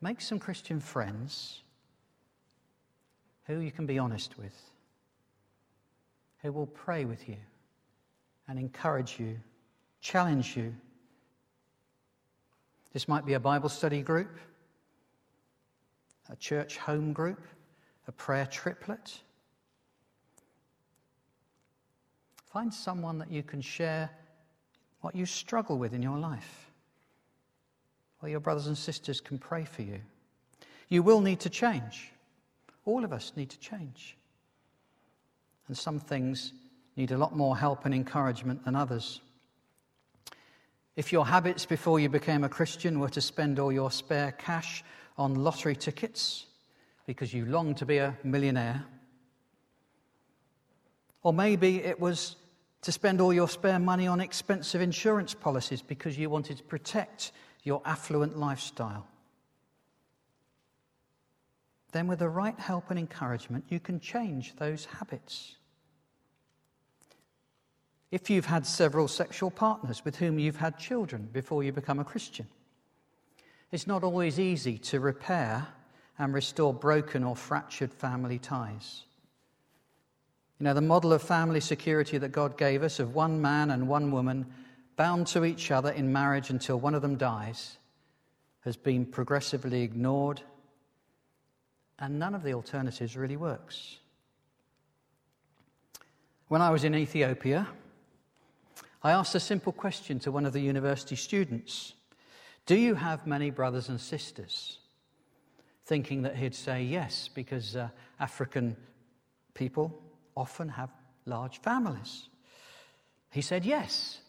Make 0.00 0.20
some 0.20 0.38
Christian 0.38 0.80
friends 0.80 1.62
who 3.44 3.58
you 3.58 3.70
can 3.70 3.86
be 3.86 3.98
honest 3.98 4.38
with, 4.38 4.58
who 6.42 6.52
will 6.52 6.66
pray 6.66 7.04
with 7.04 7.28
you 7.28 7.36
and 8.48 8.58
encourage 8.58 9.20
you, 9.20 9.38
challenge 10.00 10.56
you. 10.56 10.74
This 12.92 13.08
might 13.08 13.26
be 13.26 13.34
a 13.34 13.40
Bible 13.40 13.68
study 13.68 14.00
group, 14.00 14.38
a 16.30 16.36
church 16.36 16.78
home 16.78 17.12
group, 17.12 17.46
a 18.08 18.12
prayer 18.12 18.46
triplet. 18.46 19.20
Find 22.52 22.72
someone 22.72 23.18
that 23.18 23.30
you 23.30 23.42
can 23.42 23.60
share 23.60 24.10
what 25.00 25.14
you 25.14 25.24
struggle 25.26 25.78
with 25.78 25.94
in 25.94 26.02
your 26.02 26.18
life 26.18 26.70
well, 28.20 28.30
your 28.30 28.40
brothers 28.40 28.66
and 28.66 28.76
sisters 28.76 29.20
can 29.20 29.38
pray 29.38 29.64
for 29.64 29.82
you. 29.82 30.00
You 30.88 31.02
will 31.02 31.20
need 31.20 31.40
to 31.40 31.50
change. 31.50 32.12
All 32.84 33.04
of 33.04 33.12
us 33.12 33.32
need 33.36 33.50
to 33.50 33.58
change. 33.58 34.16
And 35.68 35.76
some 35.76 35.98
things 35.98 36.52
need 36.96 37.12
a 37.12 37.18
lot 37.18 37.34
more 37.34 37.56
help 37.56 37.84
and 37.84 37.94
encouragement 37.94 38.64
than 38.64 38.76
others. 38.76 39.20
If 40.96 41.12
your 41.12 41.24
habits 41.24 41.64
before 41.64 42.00
you 42.00 42.08
became 42.08 42.44
a 42.44 42.48
Christian 42.48 42.98
were 43.00 43.08
to 43.10 43.20
spend 43.20 43.58
all 43.58 43.72
your 43.72 43.90
spare 43.90 44.32
cash 44.32 44.84
on 45.16 45.34
lottery 45.36 45.76
tickets 45.76 46.46
because 47.06 47.32
you 47.32 47.46
longed 47.46 47.78
to 47.78 47.86
be 47.86 47.98
a 47.98 48.16
millionaire, 48.22 48.84
or 51.22 51.32
maybe 51.32 51.82
it 51.82 51.98
was 51.98 52.36
to 52.82 52.92
spend 52.92 53.20
all 53.20 53.32
your 53.32 53.48
spare 53.48 53.78
money 53.78 54.06
on 54.06 54.20
expensive 54.20 54.80
insurance 54.80 55.34
policies 55.34 55.82
because 55.82 56.18
you 56.18 56.30
wanted 56.30 56.56
to 56.58 56.64
protect 56.64 57.32
your 57.62 57.82
affluent 57.84 58.38
lifestyle. 58.38 59.06
Then, 61.92 62.06
with 62.06 62.20
the 62.20 62.28
right 62.28 62.58
help 62.58 62.90
and 62.90 62.98
encouragement, 62.98 63.64
you 63.68 63.80
can 63.80 64.00
change 64.00 64.54
those 64.56 64.84
habits. 64.86 65.56
If 68.10 68.30
you've 68.30 68.46
had 68.46 68.66
several 68.66 69.08
sexual 69.08 69.50
partners 69.50 70.04
with 70.04 70.16
whom 70.16 70.38
you've 70.38 70.56
had 70.56 70.78
children 70.78 71.28
before 71.32 71.62
you 71.62 71.72
become 71.72 71.98
a 71.98 72.04
Christian, 72.04 72.46
it's 73.70 73.86
not 73.86 74.02
always 74.02 74.40
easy 74.40 74.78
to 74.78 75.00
repair 75.00 75.68
and 76.18 76.34
restore 76.34 76.74
broken 76.74 77.24
or 77.24 77.36
fractured 77.36 77.92
family 77.92 78.38
ties. 78.38 79.04
You 80.60 80.64
know, 80.64 80.74
the 80.74 80.82
model 80.82 81.14
of 81.14 81.22
family 81.22 81.60
security 81.60 82.18
that 82.18 82.32
God 82.32 82.58
gave 82.58 82.82
us 82.82 83.00
of 83.00 83.14
one 83.14 83.40
man 83.40 83.70
and 83.70 83.88
one 83.88 84.10
woman 84.10 84.44
bound 84.94 85.26
to 85.28 85.46
each 85.46 85.70
other 85.70 85.90
in 85.90 86.12
marriage 86.12 86.50
until 86.50 86.78
one 86.78 86.94
of 86.94 87.00
them 87.00 87.16
dies, 87.16 87.78
has 88.60 88.76
been 88.76 89.06
progressively 89.06 89.80
ignored, 89.80 90.42
and 91.98 92.18
none 92.18 92.34
of 92.34 92.42
the 92.42 92.52
alternatives 92.52 93.16
really 93.16 93.38
works. 93.38 94.00
When 96.48 96.60
I 96.60 96.68
was 96.68 96.84
in 96.84 96.94
Ethiopia, 96.94 97.66
I 99.02 99.12
asked 99.12 99.34
a 99.34 99.40
simple 99.40 99.72
question 99.72 100.18
to 100.20 100.30
one 100.30 100.44
of 100.44 100.52
the 100.52 100.60
university 100.60 101.16
students 101.16 101.94
Do 102.66 102.76
you 102.76 102.96
have 102.96 103.26
many 103.26 103.50
brothers 103.50 103.88
and 103.88 103.98
sisters? 103.98 104.76
Thinking 105.86 106.20
that 106.22 106.36
he'd 106.36 106.54
say 106.54 106.82
yes, 106.82 107.30
because 107.32 107.76
uh, 107.76 107.88
African 108.18 108.76
people 109.54 110.02
often 110.36 110.68
have 110.68 110.90
large 111.26 111.60
families. 111.60 112.28
He 113.30 113.42
said 113.42 113.64
yes. 113.64 114.20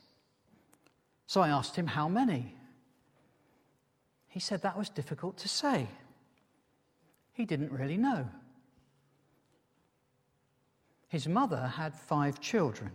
So 1.28 1.42
I 1.42 1.50
asked 1.50 1.76
him 1.76 1.88
how 1.88 2.08
many. 2.08 2.56
He 4.28 4.40
said 4.40 4.62
that 4.62 4.78
was 4.78 4.90
difficult 4.90 5.38
to 5.38 5.48
say. 5.48 5.88
He 7.34 7.46
didn't 7.46 7.72
really 7.72 7.98
know. 7.98 8.28
His 11.08 11.28
mother 11.28 11.74
had 11.76 11.94
five 11.94 12.40
children, 12.40 12.92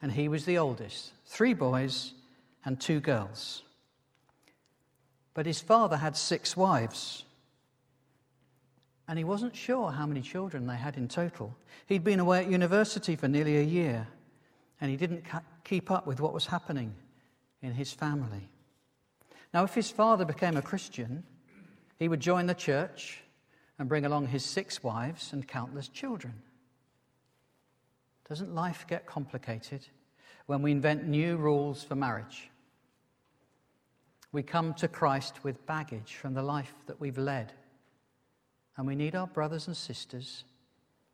and 0.00 0.12
he 0.12 0.28
was 0.28 0.44
the 0.44 0.58
oldest 0.58 1.12
three 1.26 1.52
boys 1.52 2.14
and 2.64 2.80
two 2.80 3.00
girls. 3.00 3.62
But 5.34 5.46
his 5.46 5.60
father 5.60 5.96
had 5.96 6.16
six 6.16 6.56
wives, 6.56 7.24
and 9.12 9.18
he 9.18 9.24
wasn't 9.24 9.54
sure 9.54 9.90
how 9.90 10.06
many 10.06 10.22
children 10.22 10.66
they 10.66 10.74
had 10.74 10.96
in 10.96 11.06
total. 11.06 11.54
He'd 11.84 12.02
been 12.02 12.18
away 12.18 12.38
at 12.38 12.50
university 12.50 13.14
for 13.14 13.28
nearly 13.28 13.58
a 13.58 13.62
year 13.62 14.08
and 14.80 14.90
he 14.90 14.96
didn't 14.96 15.26
keep 15.64 15.90
up 15.90 16.06
with 16.06 16.18
what 16.18 16.32
was 16.32 16.46
happening 16.46 16.94
in 17.60 17.72
his 17.72 17.92
family. 17.92 18.48
Now, 19.52 19.64
if 19.64 19.74
his 19.74 19.90
father 19.90 20.24
became 20.24 20.56
a 20.56 20.62
Christian, 20.62 21.24
he 21.98 22.08
would 22.08 22.20
join 22.20 22.46
the 22.46 22.54
church 22.54 23.22
and 23.78 23.86
bring 23.86 24.06
along 24.06 24.28
his 24.28 24.46
six 24.46 24.82
wives 24.82 25.34
and 25.34 25.46
countless 25.46 25.88
children. 25.88 26.32
Doesn't 28.30 28.54
life 28.54 28.86
get 28.88 29.04
complicated 29.04 29.86
when 30.46 30.62
we 30.62 30.72
invent 30.72 31.06
new 31.06 31.36
rules 31.36 31.84
for 31.84 31.96
marriage? 31.96 32.48
We 34.32 34.42
come 34.42 34.72
to 34.76 34.88
Christ 34.88 35.44
with 35.44 35.66
baggage 35.66 36.14
from 36.14 36.32
the 36.32 36.42
life 36.42 36.72
that 36.86 36.98
we've 36.98 37.18
led, 37.18 37.52
and 38.76 38.86
we 38.86 38.94
need 38.94 39.14
our 39.14 39.26
brothers 39.26 39.66
and 39.66 39.76
sisters 39.76 40.44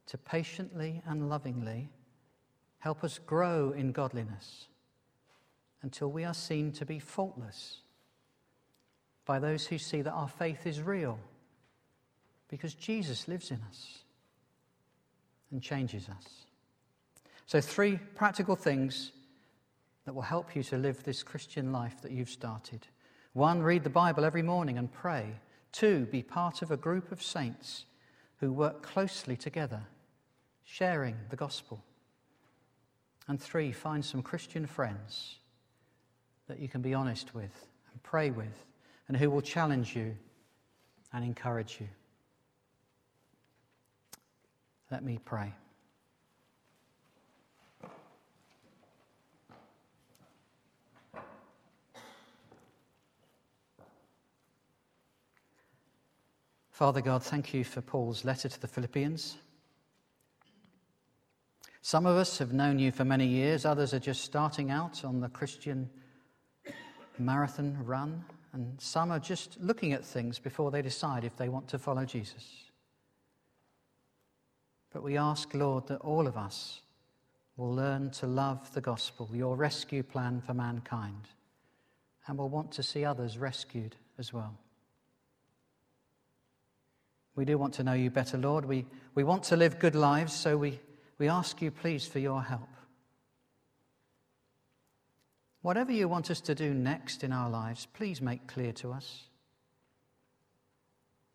to 0.07 0.19
patiently 0.19 1.03
and 1.07 1.29
lovingly 1.29 1.91
Help 2.79 3.03
us 3.03 3.19
grow 3.19 3.73
in 3.73 3.93
godliness 3.93 4.69
until 5.83 6.11
we 6.11 6.25
are 6.25 6.35
seen 6.35 6.73
to 6.73 6.87
be 6.87 6.99
faultless 6.99 7.79
by 9.25 9.39
those 9.39 9.67
who 9.67 9.79
see 9.79 10.01
that 10.03 10.13
our 10.13 10.29
faith 10.29 10.67
is 10.67 10.81
real 10.81 11.19
because 12.49 12.75
Jesus 12.75 13.29
lives 13.29 13.51
in 13.51 13.61
us 13.69 13.99
and 15.51 15.63
changes 15.63 16.09
us. 16.09 16.47
So, 17.47 17.61
three 17.61 17.99
practical 18.15 18.57
things 18.57 19.13
that 20.05 20.15
will 20.15 20.23
help 20.23 20.55
you 20.55 20.63
to 20.65 20.79
live 20.79 21.03
this 21.03 21.23
Christian 21.23 21.73
life 21.73 22.01
that 22.03 22.13
you've 22.13 22.31
started. 22.31 22.87
One, 23.33 23.63
read 23.63 23.85
the 23.85 23.91
Bible 23.91 24.25
every 24.25 24.43
morning 24.43 24.79
and 24.79 24.91
pray 24.91 25.35
Two, 25.79 26.07
be 26.07 26.25
part 26.25 26.61
of 26.63 26.73
a 26.73 26.77
group 26.77 27.13
of 27.13 27.23
saints 27.23 27.85
who 28.41 28.53
work 28.53 28.83
closely 28.83 29.37
together, 29.37 29.81
sharing 30.65 31.15
the 31.31 31.37
gospel. 31.37 31.85
And 33.29 33.41
three, 33.41 33.71
find 33.71 34.05
some 34.05 34.21
Christian 34.21 34.67
friends 34.67 35.37
that 36.49 36.59
you 36.59 36.69
can 36.69 36.83
be 36.83 36.95
honest 36.95 37.33
with 37.33 37.69
and 37.93 38.03
pray 38.03 38.31
with 38.33 38.67
and 39.07 39.17
who 39.17 39.31
will 39.31 39.41
challenge 39.41 39.95
you 39.95 40.17
and 41.13 41.25
encourage 41.25 41.79
you. 41.81 41.87
Let 44.91 45.05
me 45.05 45.21
pray. 45.25 45.55
Father 56.79 57.01
God, 57.01 57.25
thank 57.25 57.53
you 57.53 57.65
for 57.65 57.81
Paul's 57.81 58.25
letter 58.25 58.49
to 58.49 58.61
the 58.61 58.69
Philippians. 58.69 59.37
Some 61.83 62.07
of 62.07 62.17
us 62.17 62.39
have 62.39 62.53
known 62.53 62.79
you 62.79 62.93
for 62.93 63.05
many 63.05 63.27
years, 63.27 63.65
others 63.65 63.93
are 63.93 63.99
just 63.99 64.23
starting 64.23 64.71
out 64.71 65.05
on 65.05 65.19
the 65.19 65.29
Christian 65.29 65.91
marathon 67.19 67.77
run, 67.85 68.25
and 68.53 68.81
some 68.81 69.11
are 69.11 69.19
just 69.19 69.61
looking 69.61 69.93
at 69.93 70.05
things 70.05 70.39
before 70.39 70.71
they 70.71 70.81
decide 70.81 71.25
if 71.25 71.37
they 71.37 71.49
want 71.49 71.67
to 71.67 71.81
follow 71.81 72.05
Jesus. 72.05 72.71
But 74.93 75.03
we 75.03 75.17
ask, 75.17 75.53
Lord, 75.55 75.89
that 75.89 76.01
all 76.03 76.29
of 76.29 76.37
us 76.37 76.83
will 77.57 77.75
learn 77.75 78.13
to 78.13 78.29
love 78.29 78.73
the 78.73 78.81
gospel, 78.81 79.29
your 79.33 79.57
rescue 79.57 80.05
plan 80.05 80.41
for 80.41 80.55
mankind, 80.55 81.27
and 82.29 82.39
will 82.39 82.49
want 82.49 82.71
to 82.71 82.85
see 82.85 83.05
others 83.05 83.37
rescued 83.37 83.97
as 84.17 84.33
well. 84.33 84.57
We 87.39 87.45
do 87.45 87.57
want 87.57 87.75
to 87.75 87.85
know 87.85 87.93
you 87.93 88.11
better, 88.11 88.37
Lord. 88.37 88.65
We, 88.65 88.85
we 89.15 89.23
want 89.23 89.45
to 89.45 89.57
live 89.57 89.79
good 89.79 89.95
lives, 89.95 90.33
so 90.33 90.57
we, 90.57 90.81
we 91.19 91.29
ask 91.29 91.63
you, 91.63 91.71
please, 91.71 92.05
for 92.05 92.19
your 92.19 92.43
help. 92.43 92.69
Whatever 95.63 95.93
you 95.93 96.09
want 96.09 96.33
us 96.33 96.41
to 96.41 96.57
do 96.57 96.75
next 96.75 97.23
in 97.23 97.33
our 97.33 97.49
lives, 97.49 97.87
please 97.95 98.21
make 98.21 98.49
clear 98.49 98.73
to 98.73 98.91
us. 98.91 99.29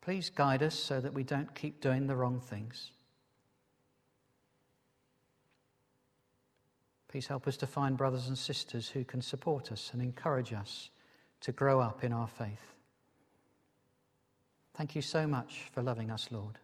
Please 0.01 0.29
guide 0.29 0.61
us 0.61 0.75
so 0.75 0.99
that 0.99 1.13
we 1.13 1.23
don't 1.23 1.55
keep 1.55 1.79
doing 1.79 2.07
the 2.07 2.17
wrong 2.17 2.41
things. 2.41 2.91
Please 7.07 7.27
help 7.27 7.47
us 7.47 7.55
to 7.55 7.65
find 7.65 7.95
brothers 7.95 8.27
and 8.27 8.37
sisters 8.37 8.89
who 8.89 9.05
can 9.05 9.21
support 9.21 9.71
us 9.71 9.91
and 9.93 10.01
encourage 10.01 10.51
us 10.51 10.89
to 11.39 11.53
grow 11.53 11.79
up 11.79 12.03
in 12.03 12.11
our 12.11 12.27
faith. 12.27 12.72
Thank 14.75 14.95
you 14.95 15.01
so 15.01 15.27
much 15.27 15.69
for 15.71 15.83
loving 15.83 16.09
us, 16.09 16.29
Lord. 16.31 16.57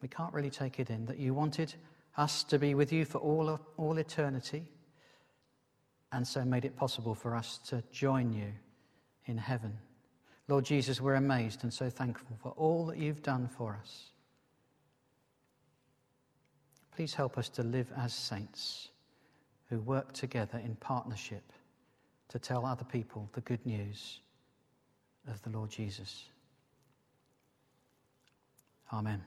We 0.00 0.08
can't 0.08 0.32
really 0.32 0.50
take 0.50 0.78
it 0.80 0.90
in 0.90 1.06
that 1.06 1.18
you 1.18 1.34
wanted 1.34 1.74
us 2.16 2.44
to 2.44 2.58
be 2.58 2.74
with 2.74 2.92
you 2.92 3.04
for 3.04 3.18
all, 3.18 3.60
all 3.76 3.98
eternity, 3.98 4.64
and 6.12 6.26
so 6.26 6.44
made 6.44 6.64
it 6.64 6.76
possible 6.76 7.14
for 7.14 7.34
us 7.34 7.58
to 7.66 7.82
join 7.92 8.32
you 8.32 8.52
in 9.26 9.36
heaven. 9.36 9.76
Lord 10.48 10.64
Jesus, 10.64 11.00
we're 11.00 11.14
amazed 11.14 11.64
and 11.64 11.72
so 11.72 11.90
thankful 11.90 12.38
for 12.40 12.50
all 12.52 12.86
that 12.86 12.98
you've 12.98 13.22
done 13.22 13.48
for 13.48 13.78
us. 13.80 14.10
Please 16.94 17.12
help 17.12 17.36
us 17.36 17.48
to 17.50 17.62
live 17.62 17.92
as 17.96 18.14
saints 18.14 18.88
who 19.68 19.80
work 19.80 20.12
together 20.12 20.58
in 20.58 20.76
partnership 20.76 21.52
to 22.28 22.38
tell 22.38 22.64
other 22.64 22.84
people 22.84 23.28
the 23.34 23.40
good 23.42 23.64
news 23.66 24.20
of 25.28 25.42
the 25.42 25.50
Lord 25.50 25.70
Jesus. 25.70 26.24
Amen. 28.92 29.22